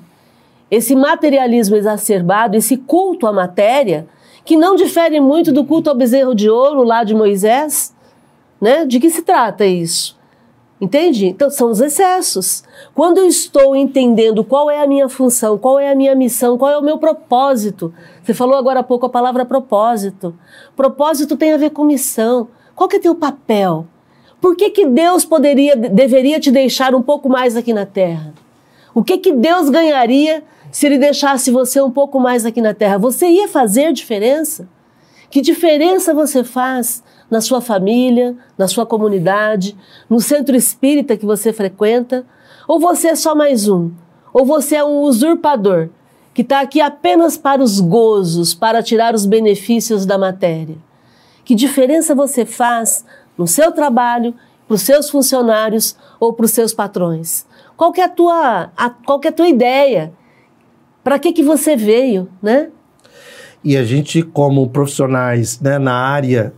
Esse 0.69 0.95
materialismo 0.95 1.75
exacerbado, 1.75 2.57
esse 2.57 2.77
culto 2.77 3.25
à 3.25 3.33
matéria, 3.33 4.07
que 4.43 4.55
não 4.55 4.75
difere 4.75 5.19
muito 5.19 5.51
do 5.51 5.65
culto 5.65 5.89
ao 5.89 5.95
bezerro 5.95 6.33
de 6.33 6.49
ouro 6.49 6.83
lá 6.83 7.03
de 7.03 7.13
Moisés, 7.13 7.93
né? 8.59 8.85
De 8.85 8.99
que 8.99 9.09
se 9.09 9.21
trata 9.21 9.65
isso? 9.65 10.17
Entende? 10.79 11.25
Então 11.27 11.49
são 11.49 11.71
os 11.71 11.81
excessos. 11.81 12.63
Quando 12.93 13.17
eu 13.17 13.27
estou 13.27 13.75
entendendo 13.75 14.43
qual 14.43 14.69
é 14.69 14.81
a 14.81 14.87
minha 14.87 15.09
função, 15.09 15.57
qual 15.57 15.79
é 15.79 15.91
a 15.91 15.95
minha 15.95 16.15
missão, 16.15 16.57
qual 16.57 16.71
é 16.71 16.77
o 16.77 16.83
meu 16.83 16.97
propósito. 16.99 17.93
Você 18.23 18.33
falou 18.33 18.55
agora 18.55 18.81
há 18.81 18.83
pouco 18.83 19.05
a 19.05 19.09
palavra 19.09 19.43
propósito. 19.43 20.37
Propósito 20.75 21.35
tem 21.35 21.51
a 21.51 21.57
ver 21.57 21.71
com 21.71 21.83
missão. 21.83 22.47
Qual 22.75 22.87
que 22.87 22.97
é 22.97 22.99
teu 22.99 23.15
papel? 23.15 23.87
Por 24.39 24.55
que, 24.55 24.69
que 24.69 24.85
Deus 24.85 25.25
poderia, 25.25 25.75
deveria 25.75 26.39
te 26.39 26.51
deixar 26.51 26.93
um 26.93 27.01
pouco 27.01 27.27
mais 27.27 27.55
aqui 27.57 27.73
na 27.73 27.85
Terra? 27.85 28.33
O 28.97 29.03
que, 29.03 29.19
que 29.19 29.31
Deus 29.31 29.69
ganharia 29.69 30.43
se 30.71 30.87
Ele 30.87 30.97
deixasse 30.97 31.51
você 31.51 31.79
um 31.79 31.91
pouco 31.91 32.19
mais 32.19 32.47
aqui 32.47 32.59
na 32.59 32.73
Terra? 32.73 32.97
Você 32.97 33.27
ia 33.27 33.47
fazer 33.47 33.93
diferença? 33.93 34.67
Que 35.29 35.39
diferença 35.39 36.15
você 36.15 36.43
faz 36.43 37.03
na 37.29 37.39
sua 37.39 37.61
família, 37.61 38.35
na 38.57 38.67
sua 38.67 38.87
comunidade, 38.87 39.77
no 40.09 40.19
centro 40.19 40.55
espírita 40.55 41.15
que 41.15 41.27
você 41.27 41.53
frequenta? 41.53 42.25
Ou 42.67 42.79
você 42.79 43.09
é 43.09 43.15
só 43.15 43.35
mais 43.35 43.67
um? 43.67 43.91
Ou 44.33 44.43
você 44.43 44.77
é 44.77 44.83
um 44.83 45.01
usurpador 45.01 45.89
que 46.33 46.41
está 46.41 46.61
aqui 46.61 46.81
apenas 46.81 47.37
para 47.37 47.61
os 47.61 47.79
gozos, 47.79 48.55
para 48.55 48.81
tirar 48.81 49.13
os 49.13 49.27
benefícios 49.27 50.07
da 50.07 50.17
matéria? 50.17 50.77
Que 51.45 51.53
diferença 51.53 52.15
você 52.15 52.47
faz 52.47 53.05
no 53.37 53.45
seu 53.45 53.71
trabalho, 53.71 54.33
para 54.67 54.73
os 54.73 54.81
seus 54.81 55.07
funcionários 55.07 55.95
ou 56.19 56.33
para 56.33 56.45
os 56.45 56.51
seus 56.51 56.73
patrões? 56.73 57.45
Qual 57.77 57.93
é 57.95 58.01
a 58.01 58.09
tua, 58.09 58.71
a, 58.75 58.89
qual 58.89 59.21
é 59.23 59.27
a 59.27 59.31
tua 59.31 59.47
ideia? 59.47 60.11
Para 61.03 61.19
que, 61.19 61.31
que 61.31 61.43
você 61.43 61.77
veio, 61.77 62.27
né? 62.41 62.69
E 63.63 63.77
a 63.77 63.83
gente, 63.83 64.23
como 64.23 64.67
profissionais 64.69 65.59
né, 65.61 65.77
na 65.77 65.93
área 65.93 66.53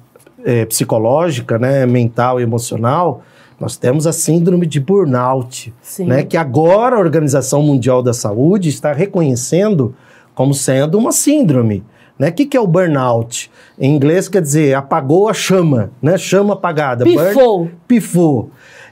é, 0.45 0.65
psicológica, 0.65 1.59
né, 1.59 1.85
mental 1.85 2.39
e 2.39 2.43
emocional, 2.43 3.21
nós 3.59 3.75
temos 3.75 4.07
a 4.07 4.13
síndrome 4.13 4.65
de 4.65 4.79
burnout, 4.79 5.73
né, 5.99 6.23
que 6.23 6.37
agora 6.37 6.95
a 6.95 6.99
Organização 6.99 7.61
Mundial 7.61 8.01
da 8.01 8.13
Saúde 8.13 8.69
está 8.69 8.93
reconhecendo 8.93 9.93
como 10.33 10.53
sendo 10.53 10.97
uma 10.97 11.11
síndrome. 11.11 11.83
Né? 12.17 12.29
O 12.29 12.33
que, 12.33 12.45
que 12.45 12.55
é 12.55 12.61
o 12.61 12.67
burnout? 12.67 13.51
Em 13.77 13.93
inglês 13.93 14.29
quer 14.29 14.41
dizer 14.41 14.73
apagou 14.73 15.27
a 15.27 15.33
chama, 15.33 15.91
né? 16.01 16.17
chama 16.17 16.53
apagada. 16.53 17.03
Pifou. 17.03 17.59
Burn, 17.59 17.71
pifou. 17.87 18.51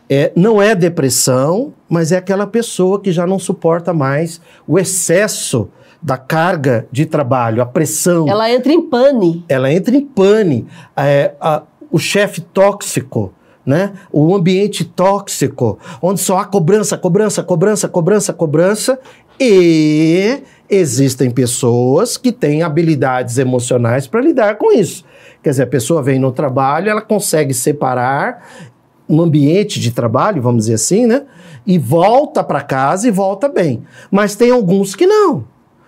É, 0.10 0.32
não 0.36 0.62
é 0.62 0.74
depressão, 0.74 1.74
mas 1.90 2.12
é 2.12 2.18
aquela 2.18 2.48
pessoa 2.48 3.02
que 3.02 3.12
já 3.12 3.28
não 3.28 3.38
suporta 3.38 3.94
mais 3.94 4.40
o 4.66 4.80
excesso 4.80 5.70
da 6.02 6.18
carga 6.18 6.88
de 6.92 7.06
trabalho, 7.06 7.62
a 7.62 7.66
pressão. 7.66 8.28
Ela 8.28 8.50
entra 8.52 8.72
em 8.72 8.82
pane. 8.82 9.44
Ela 9.50 9.72
entra 9.72 9.96
em 9.96 10.06
pane. 10.06 10.66
É, 10.96 11.34
a, 11.42 11.64
o 11.92 12.00
chefe 12.00 12.42
tóxico, 12.42 13.34
né? 13.66 13.94
o 14.12 14.34
ambiente 14.34 14.86
tóxico, 14.86 15.78
onde 16.02 16.22
só 16.22 16.38
há 16.38 16.46
cobrança, 16.46 16.98
cobrança, 16.98 17.44
cobrança, 17.44 17.88
cobrança, 17.90 18.34
cobrança, 18.34 19.00
e 19.40 20.42
existem 20.70 21.30
pessoas 21.30 22.18
que 22.18 22.32
têm 22.32 22.64
habilidades 22.64 23.38
emocionais 23.38 24.08
para 24.08 24.22
lidar 24.22 24.58
com 24.58 24.72
isso. 24.72 25.06
Quer 25.44 25.52
dizer, 25.52 25.64
a 25.64 25.68
pessoa 25.68 26.02
vem 26.02 26.20
no 26.20 26.32
trabalho, 26.32 26.90
ela 26.90 27.02
consegue 27.02 27.54
separar 27.54 28.70
um 29.10 29.22
ambiente 29.22 29.80
de 29.80 29.92
trabalho, 29.92 30.42
vamos 30.42 30.64
dizer 30.64 30.76
assim, 30.76 31.06
né? 31.06 31.24
E 31.66 31.78
volta 31.78 32.44
para 32.44 32.62
casa 32.62 33.08
e 33.08 33.12
volta 33.12 33.48
bem. 33.48 33.84
Mas 34.12 34.36
tem 34.36 34.52
alguns 34.52 34.96
que 34.96 35.06
não, 35.06 35.46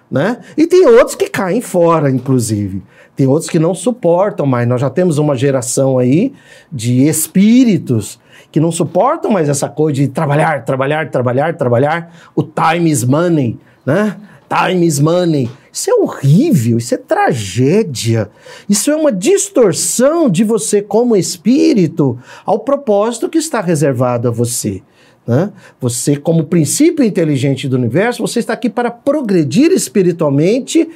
né? 0.10 0.40
E 0.58 0.68
tem 0.68 0.86
outros 0.88 1.16
que 1.16 1.30
caem 1.30 1.62
fora, 1.62 2.10
inclusive. 2.10 2.84
Tem 3.16 3.28
outros 3.28 3.50
que 3.50 3.60
não 3.60 3.76
suportam 3.76 4.46
mais. 4.46 4.68
Nós 4.68 4.80
já 4.80 4.90
temos 4.90 5.18
uma 5.18 5.36
geração 5.36 5.98
aí 5.98 6.34
de 6.72 7.08
espíritos 7.08 8.20
que 8.52 8.60
não 8.60 8.72
suportam 8.72 9.30
mais 9.30 9.50
essa 9.50 9.68
coisa 9.68 9.96
de 9.96 10.08
trabalhar, 10.08 10.64
trabalhar, 10.64 11.10
trabalhar, 11.12 11.56
trabalhar. 11.56 12.14
O 12.36 12.44
time 12.44 12.90
is 12.90 13.04
money, 13.04 13.60
né? 13.86 14.16
Time 14.48 14.86
is 14.86 15.00
money. 15.00 15.50
Isso 15.72 15.90
é 15.90 15.94
horrível, 15.94 16.78
isso 16.78 16.94
é 16.94 16.98
tragédia. 16.98 18.30
Isso 18.68 18.90
é 18.92 18.96
uma 18.96 19.12
distorção 19.12 20.30
de 20.30 20.44
você 20.44 20.82
como 20.82 21.16
espírito 21.16 22.18
ao 22.46 22.60
propósito 22.60 23.30
que 23.30 23.38
está 23.38 23.62
reservado 23.62 24.28
a 24.28 24.32
você. 24.32 24.82
Né? 25.28 25.52
Você, 25.80 26.16
como 26.16 26.46
princípio 26.46 27.06
inteligente 27.06 27.68
do 27.68 27.76
universo, 27.76 28.26
você 28.26 28.40
está 28.40 28.54
aqui 28.54 28.70
para 28.70 28.90
progredir 28.90 29.72
espiritualmente, 29.72 30.90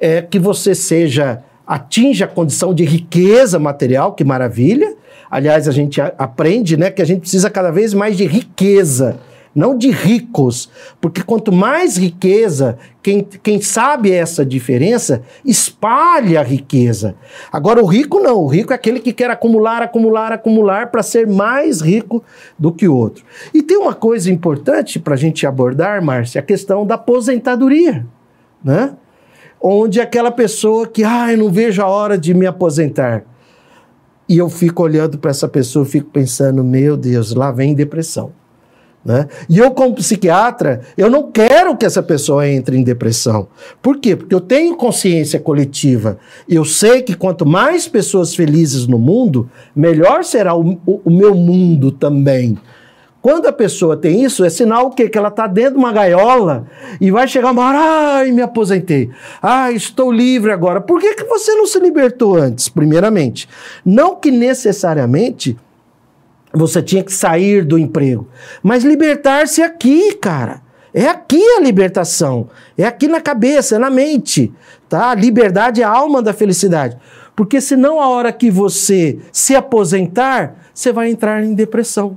é, 0.00 0.22
que 0.22 0.38
você 0.38 0.74
seja 0.74 1.42
atinja 1.66 2.24
a 2.24 2.28
condição 2.28 2.74
de 2.74 2.84
riqueza 2.84 3.58
material, 3.58 4.14
que 4.14 4.24
maravilha. 4.24 4.96
Aliás, 5.30 5.68
a 5.68 5.72
gente 5.72 6.00
aprende 6.00 6.76
né, 6.76 6.90
que 6.90 7.02
a 7.02 7.04
gente 7.04 7.20
precisa 7.20 7.50
cada 7.50 7.70
vez 7.70 7.92
mais 7.92 8.16
de 8.16 8.26
riqueza 8.26 9.18
não 9.54 9.76
de 9.76 9.90
ricos, 9.90 10.68
porque 11.00 11.22
quanto 11.22 11.52
mais 11.52 11.96
riqueza, 11.96 12.76
quem, 13.02 13.22
quem 13.22 13.60
sabe 13.60 14.10
essa 14.10 14.44
diferença, 14.44 15.22
espalha 15.44 16.40
a 16.40 16.42
riqueza. 16.42 17.14
Agora, 17.52 17.82
o 17.82 17.86
rico 17.86 18.18
não, 18.18 18.38
o 18.38 18.48
rico 18.48 18.72
é 18.72 18.76
aquele 18.76 18.98
que 18.98 19.12
quer 19.12 19.30
acumular, 19.30 19.80
acumular, 19.82 20.32
acumular 20.32 20.90
para 20.90 21.02
ser 21.02 21.26
mais 21.26 21.80
rico 21.80 22.24
do 22.58 22.72
que 22.72 22.88
o 22.88 22.96
outro. 22.96 23.24
E 23.52 23.62
tem 23.62 23.76
uma 23.76 23.94
coisa 23.94 24.32
importante 24.32 24.98
para 24.98 25.14
a 25.14 25.18
gente 25.18 25.46
abordar, 25.46 26.02
Márcia, 26.02 26.40
a 26.40 26.44
questão 26.44 26.84
da 26.84 26.96
aposentadoria, 26.96 28.04
né? 28.62 28.94
Onde 29.60 30.00
aquela 30.00 30.30
pessoa 30.30 30.86
que, 30.86 31.04
ah, 31.04 31.32
eu 31.32 31.38
não 31.38 31.50
vejo 31.50 31.80
a 31.80 31.86
hora 31.86 32.18
de 32.18 32.34
me 32.34 32.46
aposentar. 32.46 33.24
E 34.28 34.36
eu 34.36 34.48
fico 34.50 34.82
olhando 34.82 35.18
para 35.18 35.30
essa 35.30 35.48
pessoa, 35.48 35.84
fico 35.84 36.10
pensando, 36.10 36.64
meu 36.64 36.96
Deus, 36.96 37.34
lá 37.34 37.50
vem 37.50 37.74
depressão. 37.74 38.32
Né? 39.04 39.28
E 39.50 39.58
eu, 39.58 39.70
como 39.72 39.94
psiquiatra, 39.94 40.80
eu 40.96 41.10
não 41.10 41.30
quero 41.30 41.76
que 41.76 41.84
essa 41.84 42.02
pessoa 42.02 42.48
entre 42.48 42.78
em 42.78 42.82
depressão. 42.82 43.48
Por 43.82 43.98
quê? 43.98 44.16
Porque 44.16 44.34
eu 44.34 44.40
tenho 44.40 44.76
consciência 44.76 45.38
coletiva. 45.38 46.18
Eu 46.48 46.64
sei 46.64 47.02
que 47.02 47.14
quanto 47.14 47.44
mais 47.44 47.86
pessoas 47.86 48.34
felizes 48.34 48.86
no 48.86 48.98
mundo, 48.98 49.50
melhor 49.76 50.24
será 50.24 50.54
o, 50.54 50.80
o, 50.86 51.02
o 51.04 51.10
meu 51.10 51.34
mundo 51.34 51.92
também. 51.92 52.56
Quando 53.24 53.46
a 53.46 53.52
pessoa 53.52 53.96
tem 53.96 54.22
isso, 54.22 54.44
é 54.44 54.50
sinal 54.50 54.88
o 54.88 54.90
quê? 54.90 55.08
Que 55.08 55.16
ela 55.16 55.28
está 55.28 55.46
dentro 55.46 55.72
de 55.72 55.78
uma 55.78 55.92
gaiola 55.92 56.66
e 57.00 57.10
vai 57.10 57.26
chegar 57.26 57.52
uma 57.52 57.66
hora, 57.66 57.78
ai, 57.78 58.30
me 58.30 58.42
aposentei. 58.42 59.10
Ai, 59.42 59.74
estou 59.74 60.12
livre 60.12 60.52
agora. 60.52 60.78
Por 60.78 61.00
que, 61.00 61.14
que 61.14 61.24
você 61.24 61.54
não 61.54 61.66
se 61.66 61.78
libertou 61.78 62.36
antes, 62.36 62.68
primeiramente? 62.68 63.48
Não 63.82 64.14
que 64.14 64.30
necessariamente 64.30 65.56
você 66.54 66.82
tinha 66.82 67.02
que 67.02 67.12
sair 67.12 67.64
do 67.64 67.78
emprego. 67.78 68.28
Mas 68.62 68.84
libertar-se 68.84 69.62
aqui, 69.62 70.14
cara. 70.14 70.62
É 70.92 71.08
aqui 71.08 71.42
a 71.56 71.60
libertação. 71.60 72.48
É 72.78 72.84
aqui 72.84 73.08
na 73.08 73.20
cabeça, 73.20 73.76
é 73.76 73.78
na 73.78 73.90
mente. 73.90 74.52
Tá? 74.88 75.12
Liberdade 75.14 75.82
é 75.82 75.84
a 75.84 75.90
alma 75.90 76.22
da 76.22 76.32
felicidade. 76.32 76.96
Porque 77.34 77.60
senão, 77.60 78.00
a 78.00 78.08
hora 78.08 78.32
que 78.32 78.50
você 78.50 79.18
se 79.32 79.56
aposentar, 79.56 80.56
você 80.72 80.92
vai 80.92 81.10
entrar 81.10 81.42
em 81.42 81.52
depressão. 81.52 82.16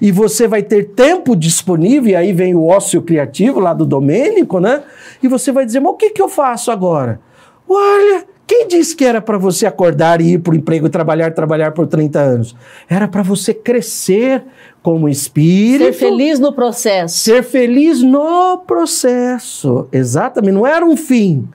E 0.00 0.10
você 0.10 0.48
vai 0.48 0.62
ter 0.62 0.90
tempo 0.90 1.36
disponível, 1.36 2.12
e 2.12 2.16
aí 2.16 2.32
vem 2.32 2.54
o 2.54 2.64
ócio 2.64 3.02
criativo 3.02 3.60
lá 3.60 3.74
do 3.74 3.84
Domênico, 3.84 4.60
né? 4.60 4.82
E 5.22 5.28
você 5.28 5.52
vai 5.52 5.66
dizer: 5.66 5.80
mas 5.80 5.92
o 5.92 5.96
que, 5.96 6.10
que 6.10 6.22
eu 6.22 6.28
faço 6.28 6.70
agora? 6.70 7.20
Olha, 7.68 8.24
quem 8.50 8.66
disse 8.66 8.96
que 8.96 9.04
era 9.04 9.20
para 9.20 9.38
você 9.38 9.64
acordar 9.64 10.20
e 10.20 10.32
ir 10.32 10.38
para 10.40 10.52
o 10.52 10.56
emprego, 10.56 10.88
trabalhar, 10.88 11.32
trabalhar 11.32 11.70
por 11.70 11.86
30 11.86 12.18
anos? 12.18 12.56
Era 12.88 13.06
para 13.06 13.22
você 13.22 13.54
crescer 13.54 14.42
como 14.82 15.08
espírito. 15.08 15.84
Ser 15.84 15.92
feliz 15.92 16.40
no 16.40 16.52
processo. 16.52 17.16
Ser 17.16 17.44
feliz 17.44 18.02
no 18.02 18.58
processo. 18.66 19.86
Exatamente. 19.92 20.52
Não 20.52 20.66
era 20.66 20.84
um 20.84 20.96
fim, 20.96 21.48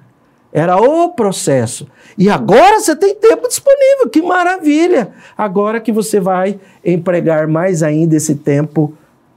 era 0.54 0.78
o 0.78 1.10
processo. 1.10 1.86
E 2.18 2.30
agora 2.30 2.80
você 2.80 2.96
tem 2.96 3.14
tempo 3.14 3.46
disponível, 3.46 4.10
que 4.10 4.22
maravilha! 4.22 5.10
Agora 5.38 5.82
que 5.82 5.92
você 5.92 6.22
vai 6.22 6.58
empregar 6.82 7.46
mais 7.46 7.84
ainda 7.84 8.16
esse 8.16 8.36
tempo 8.36 8.94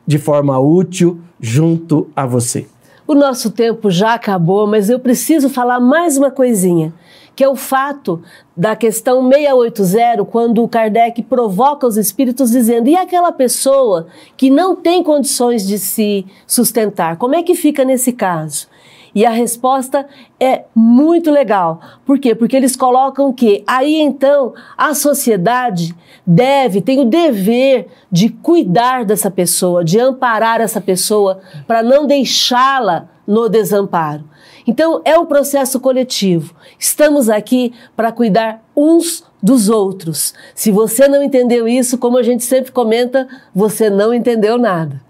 de 0.06 0.16
forma 0.16 0.56
útil 0.60 1.18
junto 1.40 2.08
a 2.14 2.24
você. 2.24 2.68
O 3.04 3.16
nosso 3.16 3.50
tempo 3.50 3.90
já 3.90 4.14
acabou, 4.14 4.64
mas 4.64 4.88
eu 4.88 5.00
preciso 5.00 5.48
falar 5.48 5.80
mais 5.80 6.16
uma 6.16 6.30
coisinha 6.30 6.94
que 7.38 7.44
é 7.44 7.48
o 7.48 7.54
fato 7.54 8.20
da 8.56 8.74
questão 8.74 9.22
680, 9.30 10.24
quando 10.24 10.60
o 10.60 10.68
Kardec 10.68 11.22
provoca 11.22 11.86
os 11.86 11.96
espíritos 11.96 12.50
dizendo: 12.50 12.88
e 12.88 12.96
aquela 12.96 13.30
pessoa 13.30 14.08
que 14.36 14.50
não 14.50 14.74
tem 14.74 15.04
condições 15.04 15.64
de 15.64 15.78
se 15.78 16.26
sustentar, 16.48 17.16
como 17.16 17.36
é 17.36 17.42
que 17.44 17.54
fica 17.54 17.84
nesse 17.84 18.12
caso? 18.12 18.66
E 19.14 19.24
a 19.24 19.30
resposta 19.30 20.04
é 20.40 20.64
muito 20.74 21.30
legal. 21.30 21.80
Por 22.04 22.18
quê? 22.18 22.34
Porque 22.34 22.56
eles 22.56 22.74
colocam 22.74 23.32
que 23.32 23.62
aí 23.68 24.00
então 24.00 24.52
a 24.76 24.92
sociedade 24.92 25.94
deve, 26.26 26.80
tem 26.80 26.98
o 26.98 27.04
dever 27.04 27.86
de 28.10 28.30
cuidar 28.30 29.04
dessa 29.04 29.30
pessoa, 29.30 29.84
de 29.84 30.00
amparar 30.00 30.60
essa 30.60 30.80
pessoa 30.80 31.38
para 31.68 31.84
não 31.84 32.04
deixá-la 32.04 33.08
no 33.24 33.48
desamparo. 33.48 34.24
Então, 34.68 35.00
é 35.02 35.18
um 35.18 35.24
processo 35.24 35.80
coletivo. 35.80 36.54
Estamos 36.78 37.30
aqui 37.30 37.72
para 37.96 38.12
cuidar 38.12 38.62
uns 38.76 39.24
dos 39.42 39.70
outros. 39.70 40.34
Se 40.54 40.70
você 40.70 41.08
não 41.08 41.22
entendeu 41.22 41.66
isso, 41.66 41.96
como 41.96 42.18
a 42.18 42.22
gente 42.22 42.44
sempre 42.44 42.70
comenta, 42.70 43.26
você 43.54 43.88
não 43.88 44.12
entendeu 44.12 44.58
nada. 44.58 45.00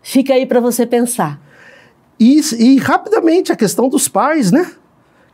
Fica 0.00 0.34
aí 0.34 0.46
para 0.46 0.60
você 0.60 0.86
pensar. 0.86 1.40
E, 2.20 2.40
e 2.60 2.78
rapidamente 2.78 3.50
a 3.50 3.56
questão 3.56 3.88
dos 3.88 4.06
pais, 4.06 4.52
né? 4.52 4.70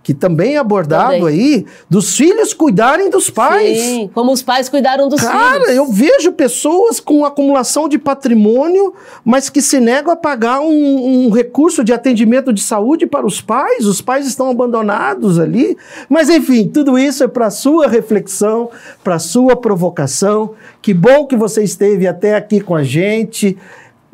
Que 0.04 0.12
também 0.12 0.56
é 0.56 0.58
abordado 0.58 1.14
também. 1.14 1.26
aí, 1.28 1.66
dos 1.88 2.14
filhos 2.14 2.52
cuidarem 2.52 3.08
dos 3.08 3.30
pais. 3.30 3.78
Sim, 3.78 4.10
como 4.12 4.32
os 4.32 4.42
pais 4.42 4.68
cuidaram 4.68 5.08
dos 5.08 5.18
Cara, 5.18 5.54
filhos. 5.54 5.66
Cara, 5.66 5.72
eu 5.72 5.90
vejo 5.90 6.30
pessoas 6.32 7.00
com 7.00 7.24
acumulação 7.24 7.88
de 7.88 7.96
patrimônio, 7.96 8.92
mas 9.24 9.48
que 9.48 9.62
se 9.62 9.80
negam 9.80 10.12
a 10.12 10.16
pagar 10.16 10.60
um, 10.60 11.26
um, 11.26 11.30
recurso 11.30 11.82
de 11.82 11.90
atendimento 11.90 12.52
de 12.52 12.60
saúde 12.60 13.06
para 13.06 13.24
os 13.24 13.40
pais. 13.40 13.86
Os 13.86 14.02
pais 14.02 14.26
estão 14.26 14.50
abandonados 14.50 15.38
ali. 15.38 15.74
Mas, 16.06 16.28
enfim, 16.28 16.68
tudo 16.68 16.98
isso 16.98 17.24
é 17.24 17.28
para 17.28 17.48
sua 17.48 17.88
reflexão, 17.88 18.68
para 19.02 19.18
sua 19.18 19.56
provocação. 19.56 20.50
Que 20.82 20.92
bom 20.92 21.26
que 21.26 21.34
você 21.34 21.64
esteve 21.64 22.06
até 22.06 22.34
aqui 22.34 22.60
com 22.60 22.74
a 22.74 22.84
gente. 22.84 23.56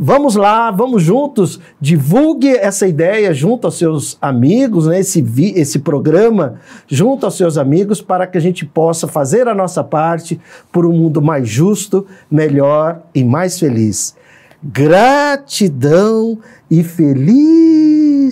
Vamos 0.03 0.35
lá, 0.35 0.71
vamos 0.71 1.03
juntos, 1.03 1.61
divulgue 1.79 2.49
essa 2.49 2.89
ideia 2.89 3.35
junto 3.35 3.67
aos 3.67 3.77
seus 3.77 4.17
amigos, 4.19 4.87
né, 4.87 4.99
esse, 4.99 5.21
vi, 5.21 5.53
esse 5.55 5.81
programa 5.81 6.55
junto 6.89 7.27
aos 7.27 7.37
seus 7.37 7.59
amigos, 7.59 8.01
para 8.01 8.27
que 8.27 8.39
a 8.39 8.41
gente 8.41 8.65
possa 8.65 9.07
fazer 9.07 9.47
a 9.47 9.55
nossa 9.55 9.85
parte 9.85 10.41
por 10.73 10.87
um 10.87 10.93
mundo 10.93 11.21
mais 11.21 11.47
justo, 11.47 12.07
melhor 12.31 13.03
e 13.15 13.23
mais 13.23 13.59
feliz. 13.59 14.17
Gratidão 14.63 16.39
e 16.71 16.83
felicidade. 16.83 18.31